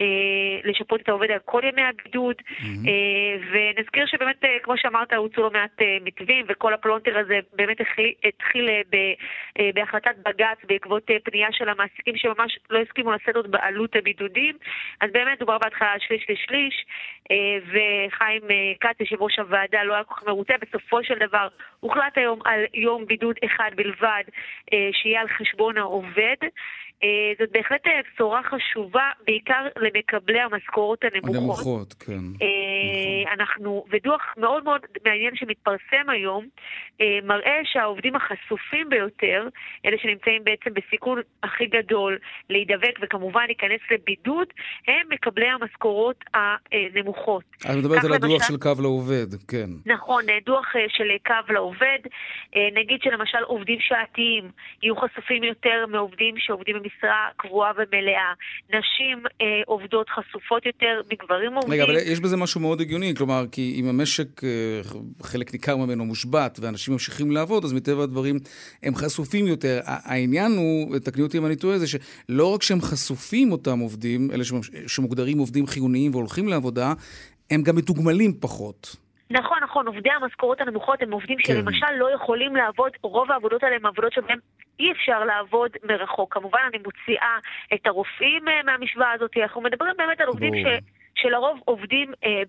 [0.00, 0.06] אה,
[0.64, 2.88] לשפות את העובד על כל ימי הבידוד, אמ-המ.
[2.88, 7.80] אה, ונזכיר שבאמת, אה, כמו שאמרת, הוצאו לא מעט אה, מתווים, וכל הפלונטר הזה באמת
[7.80, 8.96] התחיל, התחיל אה, ב,
[9.60, 14.56] אה, בהחלטת בג"ץ בעקבות אה, פנייה של המעסיקים שממש לא הסכימו לשאת עוד בעלות הבידודים.
[15.00, 16.84] אז באמת דובר בהתחלה על שליש לשליש,
[17.30, 20.54] אה, וחיים אה, כץ, יושב ראש הוועדה, לא היה כל כך מרוצה.
[20.60, 21.48] בסופו של דבר
[21.80, 23.55] הוחלט היום על יום בידוד אחד.
[23.56, 24.22] אחד בלבד
[24.72, 26.36] אה, שיהיה על חשבון העובד.
[27.02, 31.36] אה, זאת בהחלט אה, בשורה חשובה, בעיקר למקבלי המשכורות הנמוכות.
[31.36, 32.12] הנמוכות, כן.
[32.12, 33.32] נכון.
[33.32, 36.46] אנחנו, ודוח מאוד מאוד מעניין שמתפרסם היום,
[37.22, 39.48] מראה שהעובדים החשופים ביותר,
[39.86, 42.18] אלה שנמצאים בעצם בסיכון הכי גדול
[42.50, 44.46] להידבק וכמובן להיכנס לבידוד,
[44.88, 47.44] הם מקבלי המשכורות הנמוכות.
[47.60, 49.70] את מדברת על הדוח למשל, של קו לעובד, כן.
[49.86, 51.98] נכון, דוח של קו לעובד.
[52.74, 54.50] נגיד שלמשל עובדים שעתיים
[54.82, 58.32] יהיו חשופים יותר מעובדים שעובדים במשרה קבועה ומלאה.
[58.68, 61.72] נשים אה, עובדות חשופות יותר מגברים עובדים.
[61.72, 64.48] רגע, אבל יש בזה משהו מאוד הגיוני, כלומר, כי אם המשק, אה,
[65.22, 68.38] חלק ניכר ממנו מושבת ואנשים ממשיכים לעבוד, אז מטבע הדברים
[68.82, 69.80] הם חשופים יותר.
[69.84, 74.44] העניין הוא, תקני אותי אם אני טועה, זה שלא רק שהם חשופים אותם עובדים, אלה
[74.86, 76.92] שמוגדרים עובדים חיוניים והולכים לעבודה,
[77.50, 79.05] הם גם מתוגמלים פחות.
[79.30, 81.54] נכון, נכון, עובדי המשכורות הנמוכות הם עובדים כן.
[81.54, 84.38] שלמשל לא יכולים לעבוד, רוב העבודות האלה הן עבודות שבהן
[84.80, 86.34] אי אפשר לעבוד מרחוק.
[86.34, 87.38] כמובן, אני מוציאה
[87.74, 90.66] את הרופאים אה, מהמשוואה הזאת, אנחנו מדברים באמת על עובדים ש...
[91.16, 92.42] שלרוב עובדים אה,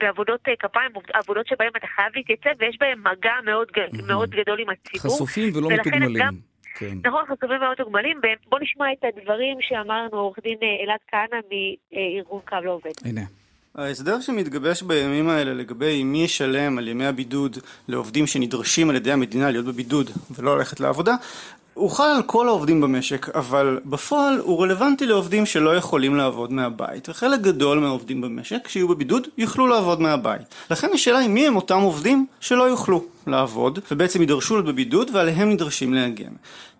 [0.00, 4.04] בעבודות אה, כפיים, עבודות שבהן אתה חייב להתייצב ויש בהן מגע מאוד, mm-hmm.
[4.08, 5.14] מאוד גדול עם הציבור.
[5.14, 6.22] חשופים ולא מתוגמלים.
[6.22, 6.34] גם,
[6.74, 6.96] כן.
[7.04, 8.20] נכון, חשופים מאוד מתוגמלים.
[8.48, 12.90] בואו נשמע את הדברים שאמר לנו עורך דין אה, אלעד כהנא מארגון קו לעובד.
[13.04, 13.41] הנה.
[13.76, 17.58] ההסדר שמתגבש בימים האלה לגבי מי ישלם על ימי הבידוד
[17.88, 21.14] לעובדים שנדרשים על ידי המדינה להיות בבידוד ולא ללכת לעבודה
[21.74, 27.08] הוא חל על כל העובדים במשק, אבל בפועל הוא רלוונטי לעובדים שלא יכולים לעבוד מהבית,
[27.08, 30.42] וחלק גדול מהעובדים במשק שיהיו בבידוד יוכלו לעבוד מהבית.
[30.70, 35.50] לכן השאלה היא מי הם אותם עובדים שלא יוכלו לעבוד, ובעצם יידרשו להיות בבידוד ועליהם
[35.50, 36.32] נדרשים להגן.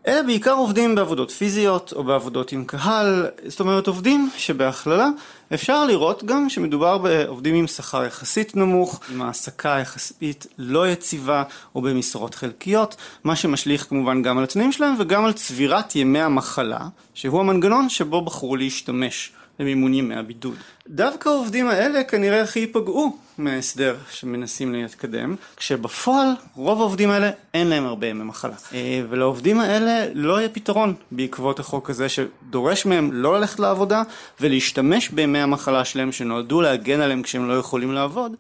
[0.07, 5.09] אלה בעיקר עובדים בעבודות פיזיות או בעבודות עם קהל, זאת אומרת עובדים שבהכללה
[5.55, 11.43] אפשר לראות גם שמדובר בעובדים עם שכר יחסית נמוך, עם העסקה יחסית לא יציבה
[11.75, 16.81] או במשרות חלקיות, מה שמשליך כמובן גם על התנאים שלהם וגם על צבירת ימי המחלה,
[17.15, 19.33] שהוא המנגנון שבו בחרו להשתמש.
[19.63, 20.55] למימון ימי הבידוד.
[20.89, 27.85] דווקא העובדים האלה כנראה הכי ייפגעו מההסדר שמנסים להתקדם, כשבפועל רוב העובדים האלה אין להם
[27.85, 28.55] הרבה ימי מחלה.
[28.75, 34.03] אה, ולעובדים האלה לא יהיה פתרון בעקבות החוק הזה שדורש מהם לא ללכת לעבודה
[34.41, 38.33] ולהשתמש בימי המחלה שלהם שנועדו להגן עליהם כשהם לא יכולים לעבוד.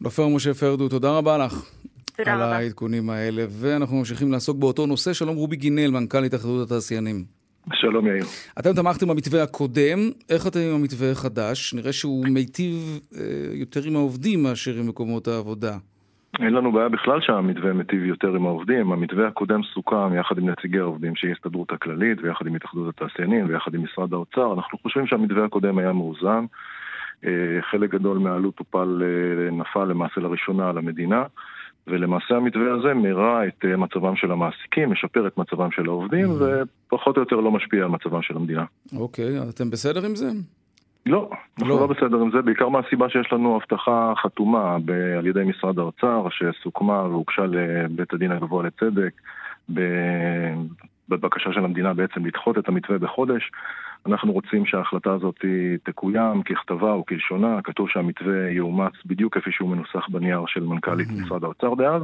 [0.00, 1.62] נופר משה פרדו, תודה רבה לך.
[2.16, 2.56] תודה על רבה.
[2.56, 5.12] העדכונים האלה, ואנחנו ממשיכים לעסוק באותו נושא.
[5.12, 7.37] שלום רובי גינל, מנכ"ל התאחדות התעשיינים.
[7.72, 8.24] שלום יאיר.
[8.58, 9.98] אתם תמכתם במתווה הקודם,
[10.30, 11.74] איך אתם עם המתווה החדש?
[11.74, 13.20] נראה שהוא מיטיב אה,
[13.52, 15.72] יותר עם העובדים מאשר עם מקומות העבודה.
[16.40, 18.92] אין לנו בעיה בכלל שהמתווה מיטיב יותר עם העובדים.
[18.92, 23.74] המתווה הקודם סוכם יחד עם נציגי העובדים שהיא ההסתדרות הכללית ויחד עם התאחדות התעשיינים ויחד
[23.74, 24.52] עם משרד האוצר.
[24.52, 26.44] אנחנו חושבים שהמתווה הקודם היה מאוזן.
[27.70, 29.02] חלק גדול מהעלות טופל,
[29.52, 31.24] נפל למעשה לראשונה על המדינה.
[31.90, 37.22] ולמעשה המתווה הזה מרע את מצבם של המעסיקים, משפר את מצבם של העובדים, ופחות או
[37.22, 38.64] יותר לא משפיע על מצבם של המדינה.
[38.96, 40.30] אוקיי, okay, אתם בסדר עם זה?
[41.06, 41.80] לא, אנחנו לא.
[41.80, 46.26] לא בסדר עם זה, בעיקר מהסיבה שיש לנו הבטחה חתומה ב- על ידי משרד האוצר,
[46.30, 49.12] שסוכמה והוגשה לבית הדין הגבוה לצדק,
[49.74, 50.54] ב-
[51.08, 53.50] בבקשה של המדינה בעצם לדחות את המתווה בחודש.
[54.08, 55.36] אנחנו רוצים שההחלטה הזאת
[55.84, 61.24] תקוים ככתבה או כלשונה, כתוב שהמתווה יאומץ בדיוק כפי שהוא מנוסח בנייר של מנכ"לית mm-hmm.
[61.24, 62.02] משרד האוצר דאז,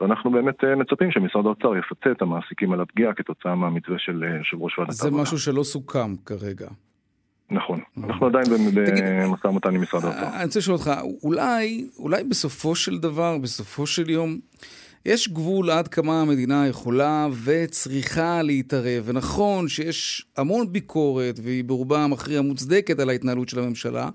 [0.00, 4.36] ואנחנו באמת אה, מצפים שמשרד האוצר יפצה את המעסיקים על הפגיעה כתוצאה מהמתווה של אה,
[4.36, 5.16] יושב ראש ועדת העבודה.
[5.16, 6.68] זה משהו שלא סוכם כרגע.
[7.50, 10.36] נכון, אנחנו עדיין במשא ומתן עם משרד האוצר.
[10.36, 10.90] אני רוצה לשאול אותך,
[11.22, 14.38] אולי, אולי בסופו של דבר, בסופו של יום,
[15.06, 19.02] יש גבול עד כמה המדינה יכולה וצריכה להתערב.
[19.06, 24.08] ונכון שיש המון ביקורת, והיא ברובה המכריע מוצדקת על ההתנהלות של הממשלה,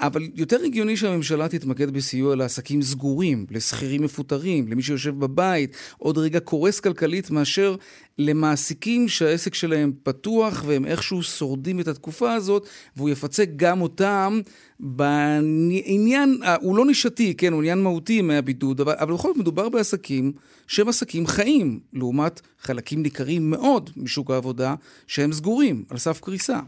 [0.00, 6.40] אבל יותר הגיוני שהממשלה תתמקד בסיוע לעסקים סגורים, לשכירים מפוטרים, למי שיושב בבית, עוד רגע
[6.40, 7.76] קורס כלכלית, מאשר
[8.18, 12.62] למעסיקים שהעסק שלהם פתוח והם איכשהו שורדים את התקופה הזאת,
[12.96, 14.32] והוא יפצה גם אותם
[14.80, 19.68] בעניין, אה, הוא לא נישתי, כן, הוא עניין מהותי מהבידוד, אבל, אבל בכל זאת מדובר
[19.68, 20.32] בעסקים
[20.66, 24.74] שהם עסקים חיים, לעומת חלקים ניכרים מאוד משוק העבודה
[25.06, 26.58] שהם סגורים, על סף קריסה.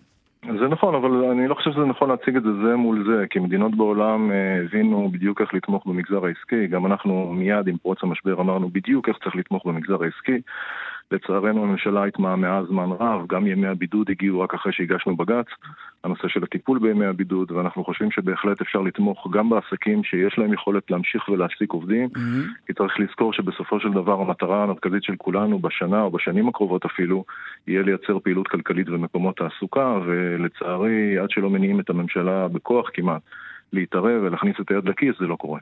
[0.45, 3.39] זה נכון, אבל אני לא חושב שזה נכון להציג את זה זה מול זה, כי
[3.39, 8.41] מדינות בעולם אה, הבינו בדיוק איך לתמוך במגזר העסקי, גם אנחנו מיד עם פרוץ המשבר
[8.41, 10.41] אמרנו בדיוק איך צריך לתמוך במגזר העסקי.
[11.12, 15.46] לצערנו הממשלה התמהמהה זמן רב, גם ימי הבידוד הגיעו רק אחרי שהגשנו בג"ץ,
[16.05, 20.90] הנושא של הטיפול בימי הבידוד, ואנחנו חושבים שבהחלט אפשר לתמוך גם בעסקים שיש להם יכולת
[20.90, 22.66] להמשיך ולהעסיק עובדים, mm-hmm.
[22.66, 27.25] כי צריך לזכור שבסופו של דבר המטרה המרכזית של כולנו בשנה או בשנים הקרובות אפילו,
[27.66, 33.23] יהיה לייצר פעילות כלכלית ומקומות תעסוקה, ולצערי עד שלא מניעים את הממשלה בכוח כמעט,
[33.73, 35.61] להתערב ולהכניס את היד לכיס, זה לא קורה.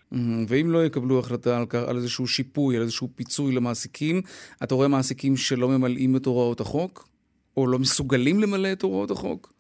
[0.49, 4.21] ואם לא יקבלו החלטה על, על איזשהו שיפוי, על איזשהו פיצוי למעסיקים,
[4.62, 7.09] אתה רואה מעסיקים שלא ממלאים את הוראות החוק?
[7.57, 9.58] או לא מסוגלים למלא את הוראות החוק?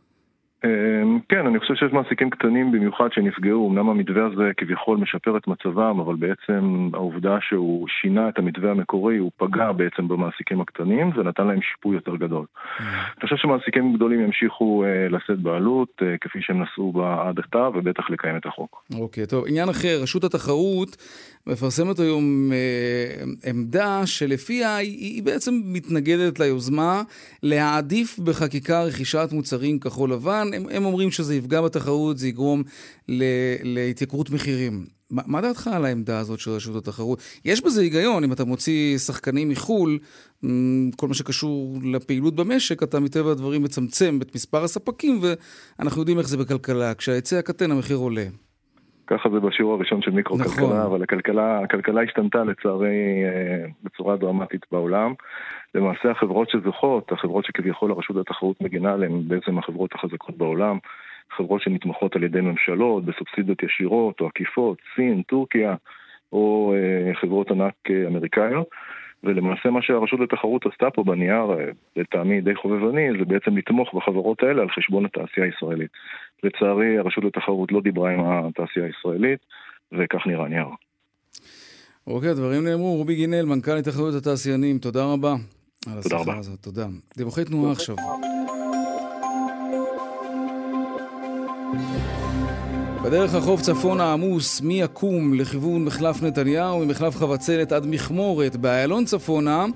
[0.64, 5.48] אמ, כן, אני חושב שיש מעסיקים קטנים במיוחד שנפגעו, אמנם המתווה הזה כביכול משפר את
[5.48, 11.46] מצבם, אבל בעצם העובדה שהוא שינה את המתווה המקורי, הוא פגע בעצם במעסיקים הקטנים ונתן
[11.46, 12.44] להם שיפוי יותר גדול.
[12.80, 17.68] אני חושב שמעסיקים גדולים ימשיכו uh, לשאת בעלות, uh, כפי שהם נשאו בה עד עתה,
[17.74, 18.84] ובטח לקיים את החוק.
[19.00, 19.44] אוקיי, okay, טוב.
[19.48, 20.96] עניין אחר, רשות התחרות
[21.46, 27.02] מפרסמת היום uh, עמדה שלפיה היא, היא בעצם מתנגדת ליוזמה
[27.42, 30.47] להעדיף בחקיקה רכישת מוצרים כחול לבן.
[30.54, 32.62] הם, הם אומרים שזה יפגע בתחרות, זה יגרום
[33.08, 33.24] ל,
[33.62, 34.86] להתייקרות מחירים.
[35.10, 37.22] מה, מה דעתך על העמדה הזאת של רשות התחרות?
[37.44, 39.98] יש בזה היגיון, אם אתה מוציא שחקנים מחו"ל,
[40.96, 46.28] כל מה שקשור לפעילות במשק, אתה מטבע הדברים מצמצם את מספר הספקים, ואנחנו יודעים איך
[46.28, 46.94] זה בכלכלה.
[46.94, 48.26] כשההיצע קטן, המחיר עולה.
[49.08, 50.76] ככה זה בשיעור הראשון של מיקרו-כלכלה, נכון.
[50.76, 55.14] אבל הכלכלה, הכלכלה השתנתה לצערי אה, בצורה דרמטית בעולם.
[55.74, 60.78] למעשה החברות שזוכות, החברות שכביכול הרשות התחרות מגינה עליהן, בעצם החברות החזקות בעולם,
[61.36, 65.74] חברות שנתמכות על ידי ממשלות, בסובסידיות ישירות או עקיפות, סין, טורקיה,
[66.32, 68.68] או אה, חברות ענק אה, אמריקאיות.
[69.24, 71.44] ולמעשה מה שהרשות לתחרות עשתה פה בנייר,
[71.96, 75.90] לטעמי די חובבני, זה בעצם לתמוך בחברות האלה על חשבון התעשייה הישראלית.
[76.42, 79.40] לצערי, הרשות לתחרות לא דיברה עם התעשייה הישראלית,
[79.92, 80.66] וכך נראה הנייר.
[82.06, 82.96] אוקיי, הדברים נאמרו.
[82.96, 85.34] רובי גינל, מנכ"ל התאחדות התעשיינים, תודה רבה.
[86.02, 86.36] תודה רבה.
[86.38, 86.86] הזאת, תודה.
[87.16, 87.96] דיווחי תנועה עכשיו.
[93.08, 98.56] בדרך החוף צפון העמוס מיקום לכיוון מחלף נתניהו, ממחלף חבצלת עד מכמורת.
[98.56, 99.66] באיילון צפונה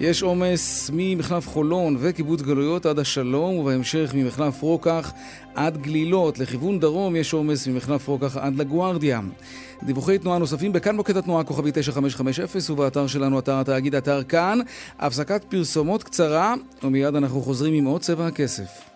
[0.00, 5.12] יש עומס ממחלף חולון וקיבוץ גלויות עד השלום, ובהמשך ממחלף רוקח
[5.54, 6.38] עד גלילות.
[6.38, 9.20] לכיוון דרום יש עומס ממחלף רוקח עד לגוארדיה.
[9.82, 14.58] דיווחי תנועה נוספים בכאן מוקד התנועה כוכבי 9550 ובאתר שלנו, אתר התאגיד, אתר כאן.
[14.98, 18.89] הפסקת פרסומות קצרה, ומיד אנחנו חוזרים עם עוד צבע הכסף.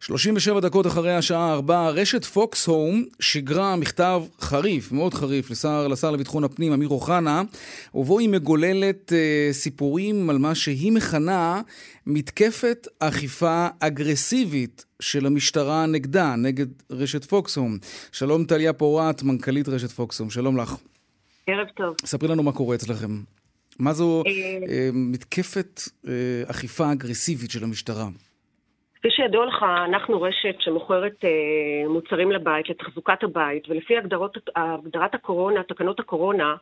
[0.00, 6.10] 37 דקות אחרי השעה 4, רשת פוקס הום שיגרה מכתב חריף, מאוד חריף, לשר, לשר
[6.10, 7.42] לביטחון הפנים אמיר אוחנה,
[7.94, 11.60] ובו היא מגוללת אה, סיפורים על מה שהיא מכנה
[12.06, 17.78] מתקפת אכיפה אגרסיבית של המשטרה נגדה, נגד רשת פוקס הום.
[18.12, 20.76] שלום טליה פורת, מנכ"לית רשת פוקס הום, שלום לך.
[21.46, 21.94] ערב טוב.
[22.04, 23.20] ספרי לנו מה קורה אצלכם.
[23.78, 24.32] מה זו אה,
[24.68, 26.12] אה, מתקפת אה,
[26.46, 28.08] אכיפה אגרסיבית של המשטרה?
[29.06, 35.62] כפי שידוע לך, אנחנו רשת שמוכרת אה, מוצרים לבית, לתחזוקת הבית, ולפי הגדרות, הגדרת הקורונה,
[35.62, 36.54] תקנות הקורונה,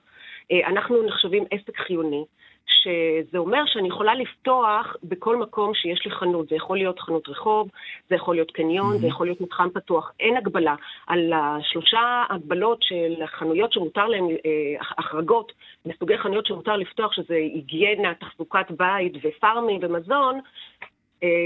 [0.52, 2.24] אה, אנחנו נחשבים עסק חיוני.
[2.66, 6.48] שזה אומר שאני יכולה לפתוח בכל מקום שיש לי חנות.
[6.48, 7.68] זה יכול להיות חנות רחוב,
[8.08, 10.12] זה יכול להיות קניון, זה יכול להיות מתחם פתוח.
[10.20, 10.74] אין הגבלה.
[11.06, 15.52] על השלושה הגבלות של החנויות שמותר להן, אה, החרגות
[15.86, 20.40] בסוגי חנויות שמותר לפתוח, שזה היגיינה, תחזוקת בית ופארמים ומזון,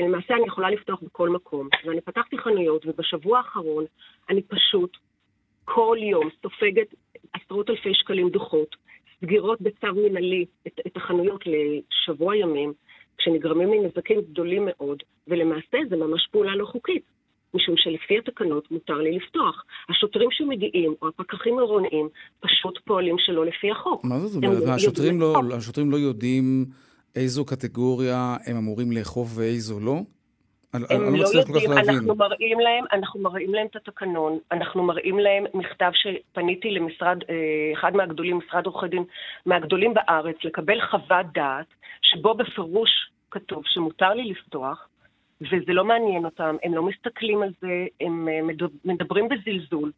[0.05, 1.69] למעשה אני יכולה לפתוח בכל מקום.
[1.85, 3.85] ואני פתחתי חנויות, ובשבוע האחרון
[4.31, 4.97] אני פשוט
[5.65, 6.95] כל יום סופגת
[7.33, 8.77] עשרות אלפי שקלים דוחות,
[9.21, 12.73] סגירות בצו מנהלי את, את החנויות לשבוע ימים,
[13.19, 17.03] כשנגרמים לי נזקים גדולים מאוד, ולמעשה זה ממש פעולה לא חוקית.
[17.55, 19.65] משום שלפי התקנות מותר לי לפתוח.
[19.89, 22.09] השוטרים שמגיעים, או הפקחים העירוניים,
[22.41, 24.05] פשוט פועלים שלא לפי החוק.
[24.05, 24.63] מה זאת אומרת?
[24.69, 26.67] השוטרים לא, השוטרים לא יודעים
[27.19, 30.01] איזו קטגוריה הם אמורים לאכוף ואיזו לא?
[30.73, 35.45] הם לא, לא יודעים, אנחנו מראים להם, אנחנו מראים להם את התקנון, אנחנו מראים להם
[35.55, 37.35] מכתב שפניתי למשרד, אה,
[37.75, 39.05] אחד מהגדולים, משרד עורכי דין,
[39.47, 41.67] מהגדולים בארץ, לקבל חוות דעת,
[42.03, 42.91] שבו בפירוש
[43.31, 44.89] כתוב שמותר לי לפתוח,
[45.41, 48.41] וזה לא מעניין אותם, הם לא מסתכלים על זה, הם אה,
[48.85, 49.93] מדברים בזלזול.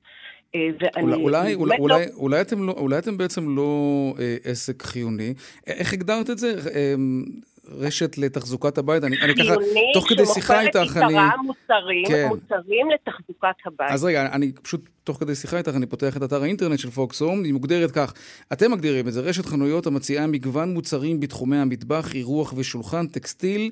[0.55, 1.15] אה, ואני...
[1.15, 1.83] אולי, אולי, לא...
[1.83, 5.35] אולי, אולי, אתם לא, אולי אתם בעצם לא אה, עסק חיוני.
[5.67, 6.55] איך הגדרת את זה?
[6.75, 6.95] אה,
[7.69, 9.05] רשת לתחזוקת הבית?
[9.05, 9.55] אני, אני ככה,
[9.95, 10.89] תוך כדי שיחה איתך, אני...
[10.89, 12.29] חיוני שמוכרת בעיקרה מוצרים, כן.
[12.29, 13.91] מוצרים לתחזוקת הבית.
[13.91, 17.18] אז רגע, אני פשוט, תוך כדי שיחה איתך, אני פותח את אתר האינטרנט של פוקס
[17.18, 18.15] הום, היא מוגדרת כך,
[18.53, 23.71] אתם מגדירים את זה, רשת חנויות המציעה מגוון מוצרים בתחומי המטבח, אירוח ושולחן, טקסטיל,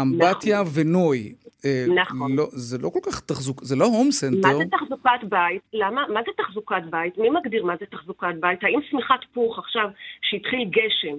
[0.00, 0.72] אמבטיה נכון.
[0.74, 1.34] ונוי.
[1.64, 2.36] אה, נכון.
[2.36, 4.48] לא, זה לא כל כך תחזוק, זה לא הום סנטר.
[4.48, 5.62] מה זה תחזוקת בית?
[5.72, 6.02] למה?
[6.08, 7.18] מה זה תחזוקת בית?
[7.18, 8.64] מי מגדיר מה זה תחזוקת בית?
[8.64, 9.88] האם שמיכת פוך עכשיו,
[10.22, 11.16] שהתחיל גשם,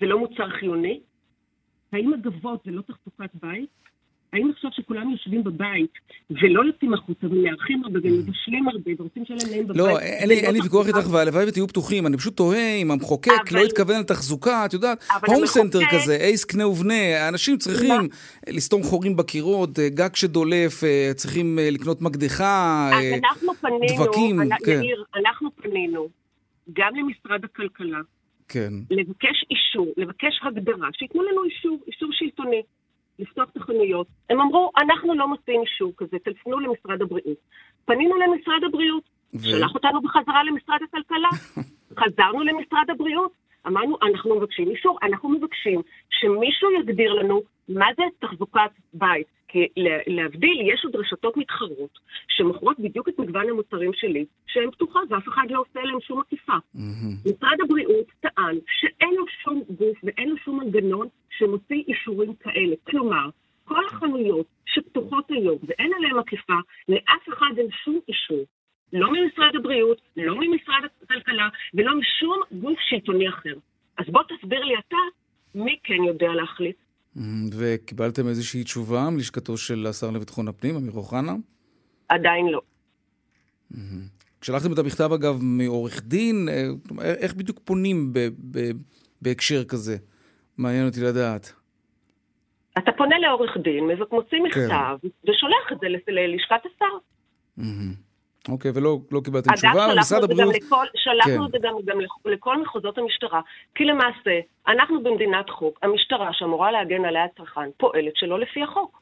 [0.00, 1.00] זה לא מוצר חיוני?
[1.92, 3.68] האם מגבות זה לא תחזוקת בית?
[4.32, 5.90] האם עכשיו שכולם יושבים בבית
[6.30, 9.76] ולא יוצאים החוצה ומארחים הרבה ומבשלים הרבה ורוצים לשלם להם בבית?
[9.76, 12.06] לא, אין לי, אין לי ויכוח איתך, והלוואי ותהיו פתוחים.
[12.06, 13.52] אני פשוט תוהה אם המחוקק.
[13.52, 18.08] לא התכוון לתחזוקה, את יודעת, הום סנטר כזה, אייס קנה ובנה, אנשים צריכים
[18.48, 22.90] לסתום חורים בקירות, אה, גג שדולף, אה, צריכים אה, לקנות מקדחה,
[23.96, 24.40] דבקים.
[24.64, 24.80] כן.
[25.16, 26.08] אנחנו פנינו
[26.72, 27.98] גם למשרד הכלכלה.
[28.52, 28.72] כן.
[28.90, 32.62] לבקש אישור, לבקש הגדרה, שייתנו לנו אישור, אישור שלטוני.
[33.20, 34.06] לפתוח את החנויות.
[34.30, 37.38] הם אמרו, אנחנו לא מוצאים אישור כזה, טלפנו למשרד הבריאות.
[37.84, 39.38] פנינו למשרד הבריאות, ו...
[39.38, 41.28] שלח אותנו בחזרה למשרד הכלכלה,
[42.00, 43.32] חזרנו למשרד הבריאות,
[43.66, 49.26] אמרנו, אנחנו מבקשים אישור, אנחנו מבקשים שמישהו יגדיר לנו מה זה תחזוקת בית.
[49.52, 49.68] כי
[50.06, 55.42] להבדיל, יש עוד רשתות מתחרות שמוכרות בדיוק את מגוון המוצרים שלי, שהן פתוחות ואף אחד
[55.50, 56.52] לא עושה להם שום עקיפה.
[56.52, 57.30] Mm-hmm.
[57.30, 61.06] משרד הבריאות טען שאין לו שום גוף ואין לו שום מנגנון
[61.38, 62.76] שמוציא אישורים כאלה.
[62.90, 63.28] כלומר,
[63.64, 68.44] כל החנויות שפתוחות היום ואין עליהן עקיפה, לאף אחד אין שום אישור.
[68.92, 73.54] לא ממשרד הבריאות, לא ממשרד הכלכלה ולא משום גוף שלטוני אחר.
[73.98, 74.96] אז בוא תסביר לי אתה,
[75.54, 76.76] מי כן יודע להחליט?
[77.58, 81.32] וקיבלתם איזושהי תשובה מלשכתו של השר לביטחון הפנים, אמיר אוחנה?
[82.08, 82.60] עדיין לא.
[84.42, 88.12] שלחתם את המכתב, אגב, מעורך דין, אה, איך בדיוק פונים
[89.22, 89.96] בהקשר כזה?
[90.58, 91.52] מעניין אותי לדעת.
[92.78, 94.44] אתה פונה לעורך דין, מוציא כן.
[94.44, 95.08] מכתב, כן.
[95.30, 96.96] ושולח את זה ללשכת השר.
[98.48, 100.54] אוקיי, ולא לא קיבלתם תשובה, ומשרד הבריאות...
[100.54, 101.44] לכל, שלחנו כן.
[101.44, 103.40] את זה גם, גם לכל מחוזות המשטרה,
[103.74, 104.30] כי למעשה,
[104.68, 109.00] אנחנו במדינת חוק, המשטרה שאמורה להגן עליה הצרכן, פועלת שלא לפי החוק.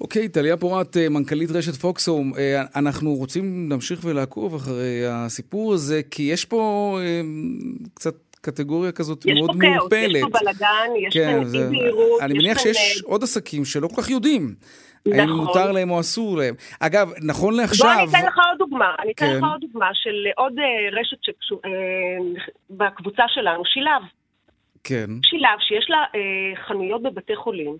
[0.00, 6.00] אוקיי, טליה פורת, אה, מנכ"לית רשת פוקסום, אה, אנחנו רוצים להמשיך ולעקוב אחרי הסיפור הזה,
[6.10, 7.20] כי יש פה אה,
[7.94, 10.10] קצת קטגוריה כזאת מאוד מעורפלת.
[10.10, 12.20] יש פה כאוס, יש פה בלאגן, יש כן, פה נתיב בהירות.
[12.20, 14.54] אני מניח שיש עוד עסקים שלא כל כך יודעים.
[15.08, 15.20] נכון.
[15.20, 16.54] האם מותר להם או אסור להם.
[16.80, 17.88] אגב, נכון לעכשיו...
[17.88, 18.94] בוא אני אתן לך עוד דוגמה.
[18.98, 19.36] אני אתן כן.
[19.36, 24.02] לך עוד דוגמה של עוד uh, רשת שקשור, uh, בקבוצה שלנו, שילב.
[24.84, 25.06] כן.
[25.22, 27.76] שילב שיש לה uh, חנויות בבתי חולים.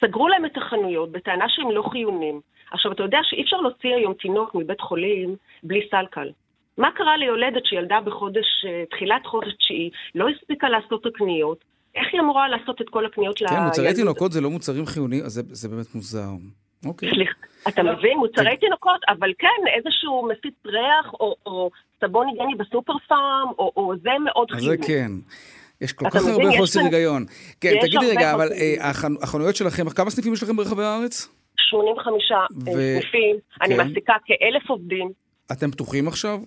[0.00, 2.40] סגרו להם את החנויות בטענה שהם לא חיונים.
[2.70, 6.30] עכשיו, אתה יודע שאי אפשר להוציא היום תינוק מבית חולים בלי סלקל.
[6.78, 8.46] מה קרה ליולדת שילדה בחודש,
[8.90, 11.64] תחילת חודש תשיעי, לא הספיקה לעשות את הקניות,
[11.98, 13.52] איך היא אמורה לעשות את כל הקניות לילד?
[13.52, 16.28] כן, מוצרי תינוקות זה לא מוצרים חיוניים, אז זה, זה באמת מוזר.
[16.86, 17.10] אוקיי.
[17.10, 17.32] סליחה,
[17.68, 18.18] אתה מבין?
[18.18, 18.56] מוצרי כן.
[18.56, 24.10] תינוקות, אבל כן, איזשהו מפיץ ריח, או, או סבון היגייני בסופר פארם, או, או זה
[24.24, 24.66] מאוד חיוני.
[24.66, 25.10] זה כן.
[25.80, 27.24] יש כל כך הרבה חוסר היגיון.
[27.60, 28.90] כן, תגידי רגע, אבל אה,
[29.22, 31.28] החנויות שלכם, כמה סניפים יש לכם ברחבי הארץ?
[31.56, 33.86] 85 אה, סניפים, אני כן.
[33.86, 35.10] מעסיקה כאלף עובדים.
[35.52, 36.38] אתם פתוחים עכשיו?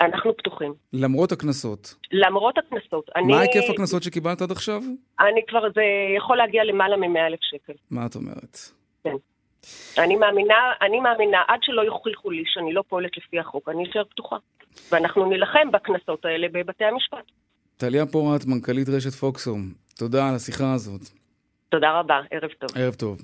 [0.00, 0.74] אנחנו פתוחים.
[0.92, 1.94] למרות הקנסות?
[2.12, 3.10] למרות הקנסות.
[3.16, 3.36] מה אני...
[3.38, 4.82] היקף הקנסות שקיבלת עד עכשיו?
[5.20, 5.82] אני כבר, זה
[6.16, 7.72] יכול להגיע למעלה מ-100 אלף שקל.
[7.90, 8.58] מה את אומרת?
[9.04, 9.16] כן.
[9.98, 14.04] אני מאמינה, אני מאמינה, עד שלא יוכיחו לי שאני לא פועלת לפי החוק, אני אשאר
[14.04, 14.36] פתוחה.
[14.92, 17.24] ואנחנו נילחם בקנסות האלה בבתי המשפט.
[17.76, 19.60] טליה פורט, מנכ"לית רשת פוקסום,
[19.98, 21.00] תודה על השיחה הזאת.
[21.68, 22.70] תודה רבה, ערב טוב.
[22.74, 23.18] ערב טוב.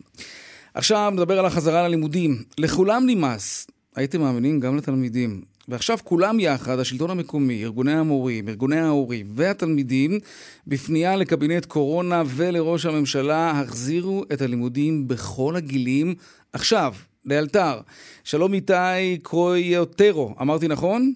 [0.75, 2.31] עכשיו נדבר על החזרה ללימודים.
[2.59, 5.43] לכולם נמאס, הייתם מאמינים גם לתלמידים.
[5.69, 10.19] ועכשיו כולם יחד, השלטון המקומי, ארגוני המורים, ארגוני ההורים והתלמידים,
[10.67, 16.15] בפנייה לקבינט קורונה ולראש הממשלה, החזירו את הלימודים בכל הגילים
[16.53, 17.81] עכשיו, לאלתר.
[18.25, 21.13] שלום איתי קרויוטרו, אמרתי נכון?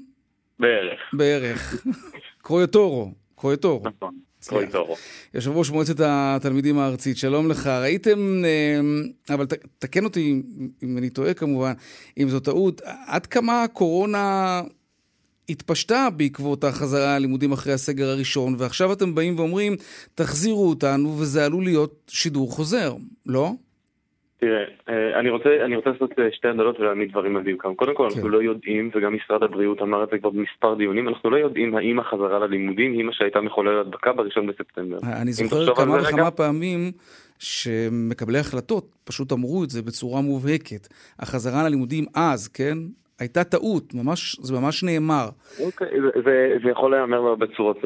[0.58, 1.00] בערך.
[1.12, 1.86] בערך.
[2.42, 3.82] קרויוטורו, קרויוטורו.
[3.88, 4.15] נכון.
[5.34, 7.66] יושב ראש מועצת התלמידים הארצית, שלום לך.
[7.66, 9.46] ראיתם, אה, אבל
[9.78, 10.42] תקן אותי
[10.82, 11.72] אם אני טועה כמובן,
[12.18, 14.62] אם זו טעות, עד כמה הקורונה
[15.48, 19.76] התפשטה בעקבות החזרה ללימודים אחרי הסגר הראשון, ועכשיו אתם באים ואומרים,
[20.14, 22.94] תחזירו אותנו, וזה עלול להיות שידור חוזר,
[23.26, 23.52] לא?
[24.40, 27.74] תראה, אה, אני רוצה, אני רוצה לעשות אה, שתי הנדלות ולהעמיד דברים על דיוקם.
[27.74, 28.28] קודם כל, אנחנו כן.
[28.28, 32.00] לא יודעים, וגם משרד הבריאות אמר את זה כבר במספר דיונים, אנחנו לא יודעים האם
[32.00, 34.98] החזרה ללימודים היא מה שהייתה מחוללת הדבקה בראשון בספטמבר.
[35.22, 36.92] אני זוכר כמה וכמה פעמים
[37.38, 40.88] שמקבלי החלטות פשוט אמרו את זה בצורה מובהקת.
[41.18, 42.78] החזרה ללימודים אז, כן?
[43.18, 45.28] הייתה טעות, ממש, זה ממש נאמר.
[45.64, 47.78] אוקיי, זה, זה, זה יכול להיאמר בהרבה צורות,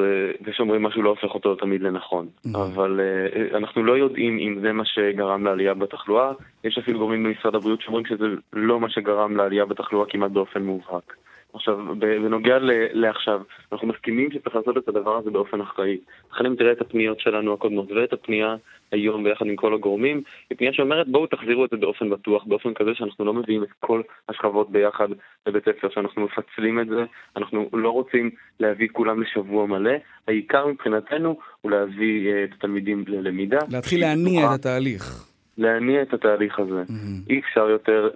[0.47, 2.27] זה שאומרים משהו לא הופך אותו תמיד לנכון.
[2.27, 2.59] Mm-hmm.
[2.59, 6.33] אבל uh, אנחנו לא יודעים אם זה מה שגרם לעלייה בתחלואה.
[6.65, 11.15] יש אפילו גורמים במשרד הבריאות שאומרים שזה לא מה שגרם לעלייה בתחלואה כמעט באופן מובהק.
[11.55, 12.59] עכשיו, בנוגע
[12.93, 13.41] לעכשיו,
[13.73, 15.99] אנחנו מסכימים שצריך לעשות את הדבר הזה באופן אחראי.
[16.33, 18.57] לכן אם תראה את הפניות שלנו הקודמות ואת הפנייה
[18.93, 22.75] היום ביחד עם כל הגורמים, היא פנייה שאומרת בואו תחזירו את זה באופן בטוח, באופן
[22.75, 25.09] כזה שאנחנו לא מביאים את כל השכבות ביחד
[25.47, 27.05] לבית ספר, שאנחנו מפצלים את זה,
[27.37, 28.31] אנחנו לא רוצים
[28.61, 29.93] להביא כולם לשבוע מלא,
[30.29, 33.59] העיקר מבחינתנו הוא להביא אה, את התלמידים ללמידה.
[33.71, 35.30] להתחיל להניע את התהליך.
[35.61, 36.83] להניע את התהליך הזה.
[36.89, 37.31] Mm-hmm.
[37.31, 38.11] אי אפשר יותר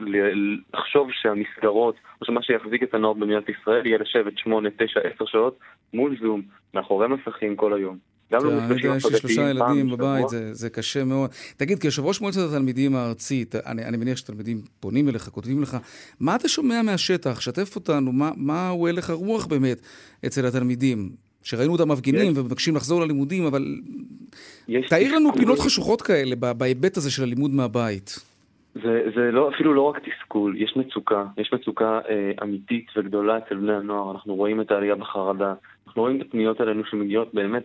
[0.74, 5.58] לחשוב שהמסגרות, או שמה שיחזיק את הנוער במדינת ישראל יהיה לשבת 8, 9, 10 שעות
[5.94, 6.42] מול זום,
[6.74, 7.98] מאחורי מסכים כל היום.
[8.32, 11.30] גם למפגשים יש לי שלושה ילדים בבית, זה, זה קשה מאוד.
[11.56, 15.76] תגיד, כיושב ראש מועצת התלמידים הארצית, אני, אני מניח שתלמידים פונים אליך, כותבים לך,
[16.20, 17.40] מה אתה שומע מהשטח?
[17.40, 19.80] שתף אותנו, מה, מה הוא הלך הרוח באמת
[20.26, 21.10] אצל התלמידים?
[21.44, 22.38] שראינו אותם מפגינים יש...
[22.38, 23.64] ומבקשים לחזור ללימודים, אבל
[24.88, 28.34] תאיר לנו פינות חשוכות כאלה בהיבט הזה של הלימוד מהבית.
[28.74, 33.54] זה, זה לא, אפילו לא רק תסכול, יש מצוקה, יש מצוקה אה, אמיתית וגדולה אצל
[33.54, 35.54] בני הנוער, אנחנו רואים את העלייה בחרדה,
[35.86, 37.64] אנחנו רואים את הפניות האלו שמגיעות באמת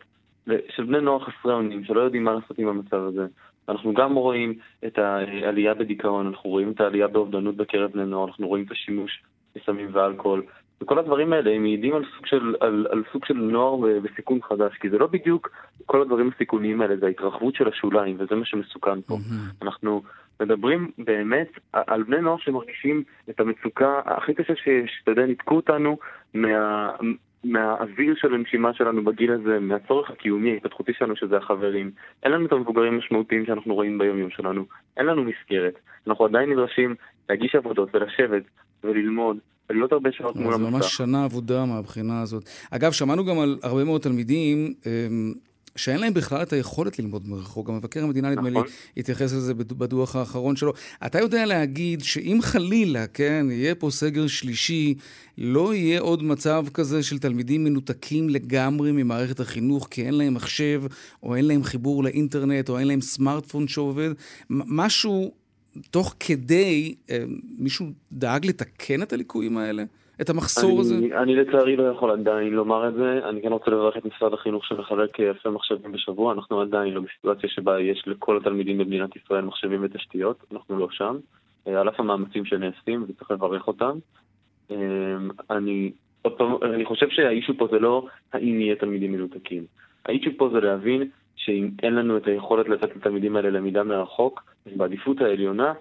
[0.75, 3.25] של בני נוער חסרי אונים, שלא יודעים מה לעשות עם המצב הזה.
[3.69, 4.53] אנחנו גם רואים
[4.87, 9.23] את העלייה בדיכאון, אנחנו רואים את העלייה באובדנות בקרב בני נוער, אנחנו רואים את השימוש
[9.55, 10.43] בסמים ואלכוהול.
[10.81, 14.77] וכל הדברים האלה הם מעידים על סוג של, על, על סוג של נוער בסיכון חדש,
[14.77, 15.49] כי זה לא בדיוק
[15.85, 19.15] כל הדברים הסיכוניים האלה, זה ההתרחבות של השוליים, וזה מה שמסוכן פה.
[19.15, 19.65] Mm-hmm.
[19.65, 20.01] אנחנו
[20.41, 25.97] מדברים באמת על בני נוער שמרגישים את המצוקה הכי קשה שיש, אתה יודע, ניתקו אותנו
[26.33, 26.91] מה,
[27.43, 31.91] מהאוויר של הנשימה שלנו בגיל הזה, מהצורך הקיומי ההתפתחותי שלנו שזה החברים.
[32.23, 34.65] אין לנו את המבוגרים המשמעותיים שאנחנו רואים ביום-יום שלנו.
[34.97, 35.79] אין לנו מסגרת.
[36.07, 36.95] אנחנו עדיין נדרשים
[37.29, 38.43] להגיש עבודות ולשבת
[38.83, 39.37] וללמוד
[39.69, 40.65] ולהיות הרבה שעות מול המסך.
[40.65, 42.49] זה ממש שנה עבודה מהבחינה הזאת.
[42.71, 45.33] אגב, שמענו גם על הרבה מאוד תלמידים אמ,
[45.75, 47.67] שאין להם בכלל את היכולת ללמוד מרחוק.
[47.67, 48.63] גם מבקר המדינה, נדמה נכון.
[48.63, 50.73] לי, התייחס לזה בדוח האחרון שלו.
[51.05, 54.95] אתה יודע להגיד שאם חלילה, כן, יהיה פה סגר שלישי,
[55.37, 60.83] לא יהיה עוד מצב כזה של תלמידים מנותקים לגמרי ממערכת החינוך, כי אין להם מחשב,
[61.23, 64.09] או אין להם חיבור לאינטרנט, או אין להם סמארטפון שעובד.
[64.49, 65.31] משהו
[65.91, 67.23] תוך כדי, אה,
[67.57, 69.83] מישהו דאג לתקן את הליקויים האלה?
[70.21, 70.95] את המחסור אני, הזה?
[70.95, 73.19] אני לצערי לא יכול עדיין לומר את זה.
[73.29, 76.33] אני כן רוצה לברך את משרד החינוך שמחלק אלפי מחשבים בשבוע.
[76.33, 80.43] אנחנו עדיין לא בסיטואציה שבה יש לכל התלמידים במדינת ישראל מחשבים ותשתיות.
[80.51, 81.17] אנחנו לא שם.
[81.67, 83.97] אה, על אף המאמצים שנעשים, וצריך לברך אותם.
[84.71, 84.75] אה,
[85.49, 85.91] אני,
[86.21, 89.63] עוד פעם, אני חושב שהאישו פה זה לא האם יהיה תלמידים מנותקים.
[90.05, 91.09] האישו פה זה להבין
[91.39, 94.43] שאם אין לנו את היכולת לתת לתלמידים האלה למידה מרחוק,
[94.75, 95.73] בעדיפות העליונה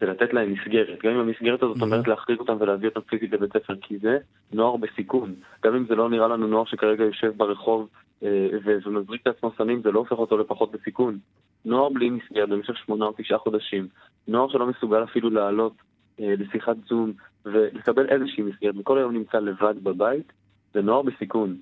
[0.00, 1.02] זה לתת להם מסגרת.
[1.02, 4.18] גם אם המסגרת הזאת אומרת להחריג אותם ולהביא אותם פיזית לבית ספר, כי זה
[4.52, 5.34] נוער בסיכון.
[5.64, 7.88] גם אם זה לא נראה לנו נוער שכרגע יושב ברחוב
[8.22, 11.18] אה, ומזריק את עצמו סמים, זה לא הופך אותו לפחות בסיכון.
[11.64, 13.88] נוער בלי מסגרת במשך שמונה או תשעה חודשים.
[14.28, 15.72] נוער שלא מסוגל אפילו לעלות
[16.20, 17.12] אה, לשיחת זום
[17.44, 20.32] ולקבל איזושהי מסגרת, וכל היום נמצא לבד בבית,
[20.74, 21.56] זה נוער בסיכון.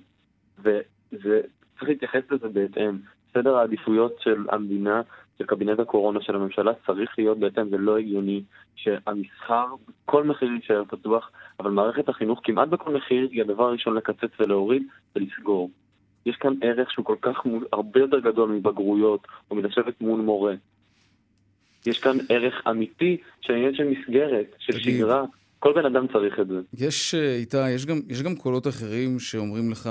[0.59, 2.97] וצריך להתייחס לזה בהתאם.
[3.33, 5.01] סדר העדיפויות של המדינה
[5.37, 8.43] של קבינט הקורונה של הממשלה צריך להיות בהתאם, זה לא הגיוני
[8.75, 9.65] שהמסחר
[10.07, 14.83] בכל מחיר יישאר פתוח, אבל מערכת החינוך כמעט בכל מחיר היא הדבר הראשון לקצץ ולהוריד
[15.15, 15.69] ולסגור.
[16.25, 17.37] יש כאן ערך שהוא כל כך
[17.73, 20.53] הרבה יותר גדול מבגרויות או מלשבת מול מורה.
[21.85, 25.25] יש כאן ערך אמיתי של עניין של מסגרת, של שגרה.
[25.59, 26.59] כל בן אדם צריך את זה.
[26.77, 29.89] יש, אה, איתה, יש גם, יש גם קולות אחרים שאומרים לך...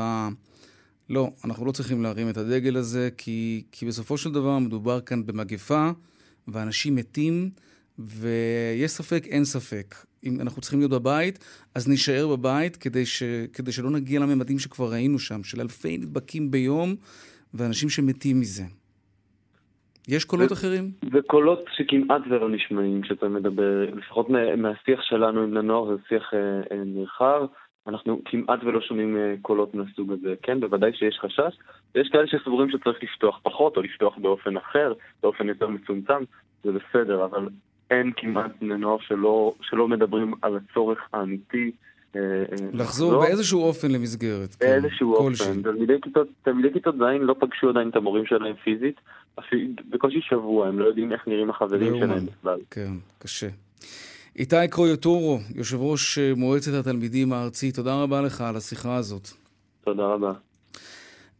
[1.10, 5.26] לא, אנחנו לא צריכים להרים את הדגל הזה, כי, כי בסופו של דבר מדובר כאן
[5.26, 5.90] במגפה,
[6.48, 7.50] ואנשים מתים,
[7.98, 9.94] ויש ספק, אין ספק.
[10.24, 11.38] אם אנחנו צריכים להיות בבית,
[11.74, 16.50] אז נישאר בבית כדי, ש, כדי שלא נגיע לממדים שכבר ראינו שם, של אלפי נדבקים
[16.50, 16.94] ביום,
[17.54, 18.62] ואנשים שמתים מזה.
[20.08, 20.90] יש קולות ו- אחרים?
[21.12, 26.38] וקולות שכמעט ולא נשמעים כשאתה מדבר, לפחות מה- מהשיח שלנו עם הנוער זה שיח אה,
[26.76, 27.42] אה, נרחב,
[27.86, 30.34] אנחנו כמעט ולא שומעים אה, קולות מהסוג הזה.
[30.42, 31.58] כן, בוודאי שיש חשש,
[31.94, 36.22] ויש כאלה שסבורים שצריך לפתוח פחות, או לפתוח באופן אחר, באופן יותר מצומצם,
[36.64, 37.48] זה בסדר, אבל
[37.90, 41.70] אין כמעט בני נוער שלא, שלא מדברים על הצורך האמיתי.
[42.16, 44.54] אה, אה, לחזור באיזשהו אופן למסגרת.
[44.54, 45.46] כן, באיזשהו כלשהי.
[45.48, 45.62] אופן.
[45.62, 49.00] תלמידי כיתות, תלמידי כיתות ז' לא פגשו עדיין את המורים שלהם פיזית,
[49.38, 52.26] אפילו בקושי שבוע, הם לא יודעים איך נראים החברים לא שלהם.
[52.26, 52.58] בכלל.
[52.70, 53.48] כן, קשה.
[54.40, 59.28] איתי קרויוטורו, יושב ראש אה, מועצת התלמידים הארצית, תודה רבה לך על השיחה הזאת.
[59.84, 60.32] תודה רבה.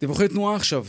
[0.01, 0.85] דיווחי תנועה עכשיו.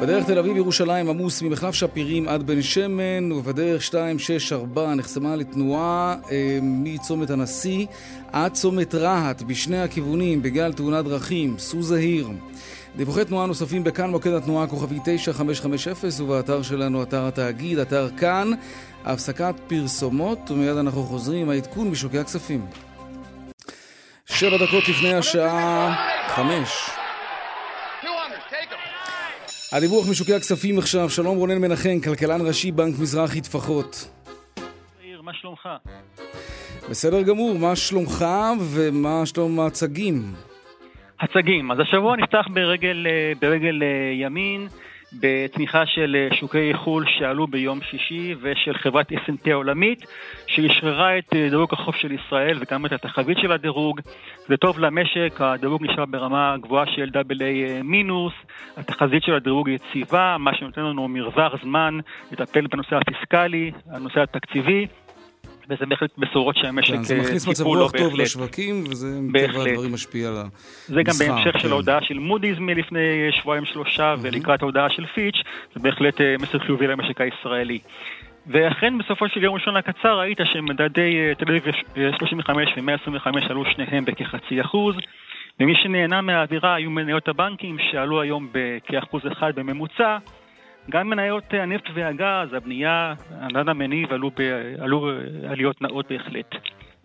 [0.00, 7.30] בדרך תל אביב-ירושלים עמוס ממחלף שפירים עד בן שמן, ובדרך 264 נחסמה לתנועה אה, מצומת
[7.30, 7.86] הנשיא
[8.32, 12.28] עד צומת רהט בשני הכיוונים בגלל תאונת דרכים, סעו זהיר.
[12.96, 18.50] דיווחי תנועה נוספים בכאן מוקד התנועה כוכבי 9550 ובאתר שלנו, אתר התאגיד, אתר כאן.
[19.04, 22.66] הפסקת פרסומות ומיד אנחנו חוזרים עם העדכון משוקי הכספים.
[24.26, 25.94] שבע דקות לפני השעה
[26.28, 26.90] חמש.
[29.72, 34.08] הדיווח משוקי הכספים עכשיו, שלום רונן מנחם, כלכלן ראשי בנק מזרחי טפחות.
[35.04, 35.68] יאיר, מה שלומך?
[36.90, 38.24] בסדר גמור, מה שלומך
[38.60, 40.34] ומה שלום הצגים?
[41.22, 41.70] הצגים.
[41.70, 44.68] אז השבוע נפתח ברגל, אה, ברגל אה, ימין,
[45.20, 50.06] בתמיכה של אה, שוקי חו"ל שעלו ביום שישי ושל חברת S&P העולמית,
[50.46, 54.00] שאשררה את דירוג החוב של ישראל וגם את התחזית של הדירוג.
[54.48, 58.32] זה טוב למשק, הדירוג נשאר ברמה גבוהה של AA מינוס,
[58.76, 61.98] התחזית של הדירוג יציבה, מה שנותן לנו מרווח זמן
[62.32, 64.86] לטפל בנושא הפיסקלי, הנושא התקציבי.
[65.72, 68.20] וזה בהחלט בשורות שהמשק כן, זה מכניס מצב לו רוח טוב בהחלט.
[68.20, 69.50] לשווקים, וזה בהחלט.
[69.50, 70.94] מטבע הדברים משפיע על המסחר.
[70.94, 71.72] זה גם בהמשך של כן.
[71.72, 75.36] ההודעה של מודי'ס מלפני שבועיים שלושה ולקראת ההודעה של פיץ',
[75.74, 77.78] זה בהחלט אה, מסר חיובי למשק הישראלי.
[78.46, 81.62] ואכן בסופו של יום ראשון הקצר ראית שמדדי אה, תל אביב
[81.96, 84.96] אה, 35 ו-125 עלו שניהם בכחצי אחוז.
[85.60, 90.18] ומי שנהנה מהאווירה היו מניות הבנקים שעלו היום בכאחוז אחד בממוצע.
[90.90, 94.40] גם מניות אה, הנפט והגז, הבנייה, הנדל"ן המניב עלו, ב,
[94.78, 96.54] עלו אה, עליות נאות בהחלט.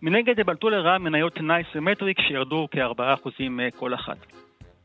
[0.02, 3.42] מנגד בלטו לרעה מניות נייס ומטריקס שירדו כ-4%
[3.76, 4.18] כל אחת.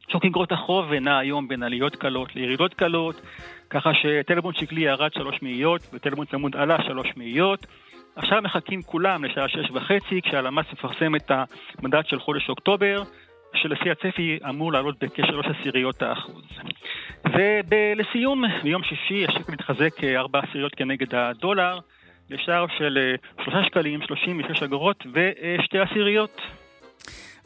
[0.09, 3.21] שוק אגרות החוב נע היום בין עליות קלות לירידות קלות,
[3.71, 7.67] ככה שטלפון שקלי ירד 3 מאיות וטלפון צמוד עלה 3 מאיות.
[8.17, 13.03] עכשיו מחכים כולם לשעה שש וחצי, כשהלמ"ס מפרסם את המדד של חודש אוקטובר,
[13.55, 16.45] שלפי הצפי אמור לעלות בכשלוש עשיריות האחוז.
[17.71, 21.79] ולסיום, ביום שישי השקל מתחזק ארבע עשיריות כנגד הדולר,
[22.31, 26.41] לשער של אה, שלושה שקלים, שלושים ושש אגורות ושתי עשיריות.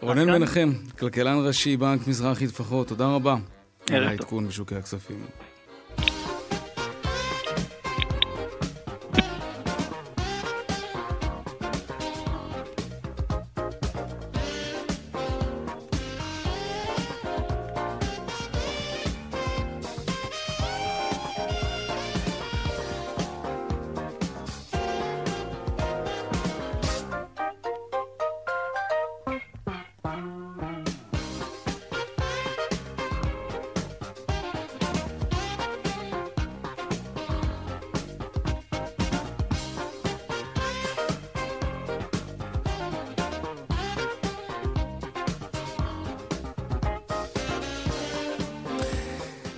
[0.01, 3.35] רונן מנחם, כלכלן ראשי, בנק מזרחי טפחות, תודה רבה.
[3.91, 4.09] ערב על טוב.
[4.09, 5.46] העדכון בשוקי הכספים.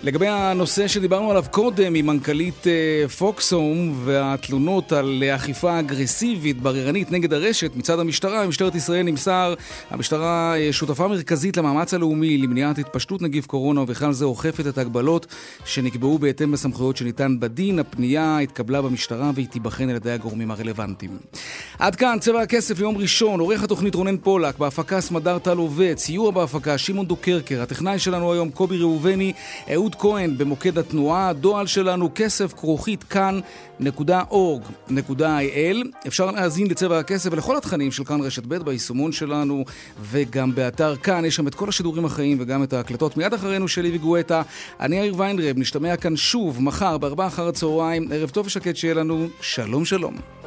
[0.02, 7.10] לגבי הנושא שדיברנו עליו קודם עם מנכ"לית אה, פוקסהום והתלונות על אה, אכיפה אגרסיבית, בררנית
[7.12, 9.54] נגד הרשת מצד המשטרה, משטרת ישראל נמסר,
[9.90, 15.26] המשטרה אה, שותפה מרכזית למאמץ הלאומי למניעת התפשטות נגיף קורונה ובכלל זה אוכפת את ההגבלות
[15.64, 17.78] שנקבעו בהתאם לסמכויות שניתן בדין.
[17.78, 21.16] הפנייה התקבלה במשטרה והיא תיבחן על ידי הגורמים הרלוונטיים.
[21.78, 26.32] עד כאן צבע הכסף ליום ראשון, עורך התוכנית רונן פולק, בהפקה סמדר טל עובד, ציור
[26.32, 29.32] בהפקה שמעון דוקרקר, הטכנאי שלנו היום קובי ראובני,
[29.74, 33.86] אהוד כהן במוקד התנועה, הדועל שלנו כסף כרוכית כאן.org.il.
[36.06, 39.64] אפשר להאזין לצבע הכסף ולכל התכנים של כאן רשת ב' ביישומון שלנו
[40.02, 43.16] וגם באתר כאן, יש שם את כל השידורים החיים וגם את ההקלטות.
[43.16, 44.42] מיד אחרינו שלי וגואטה,
[44.80, 48.08] אני יאיר ויינרב, נשתמע כאן שוב מחר בארבעה אחר הצהריים.
[48.12, 50.37] ערב טוב ושקט שיהיה לנו, שלום שלום.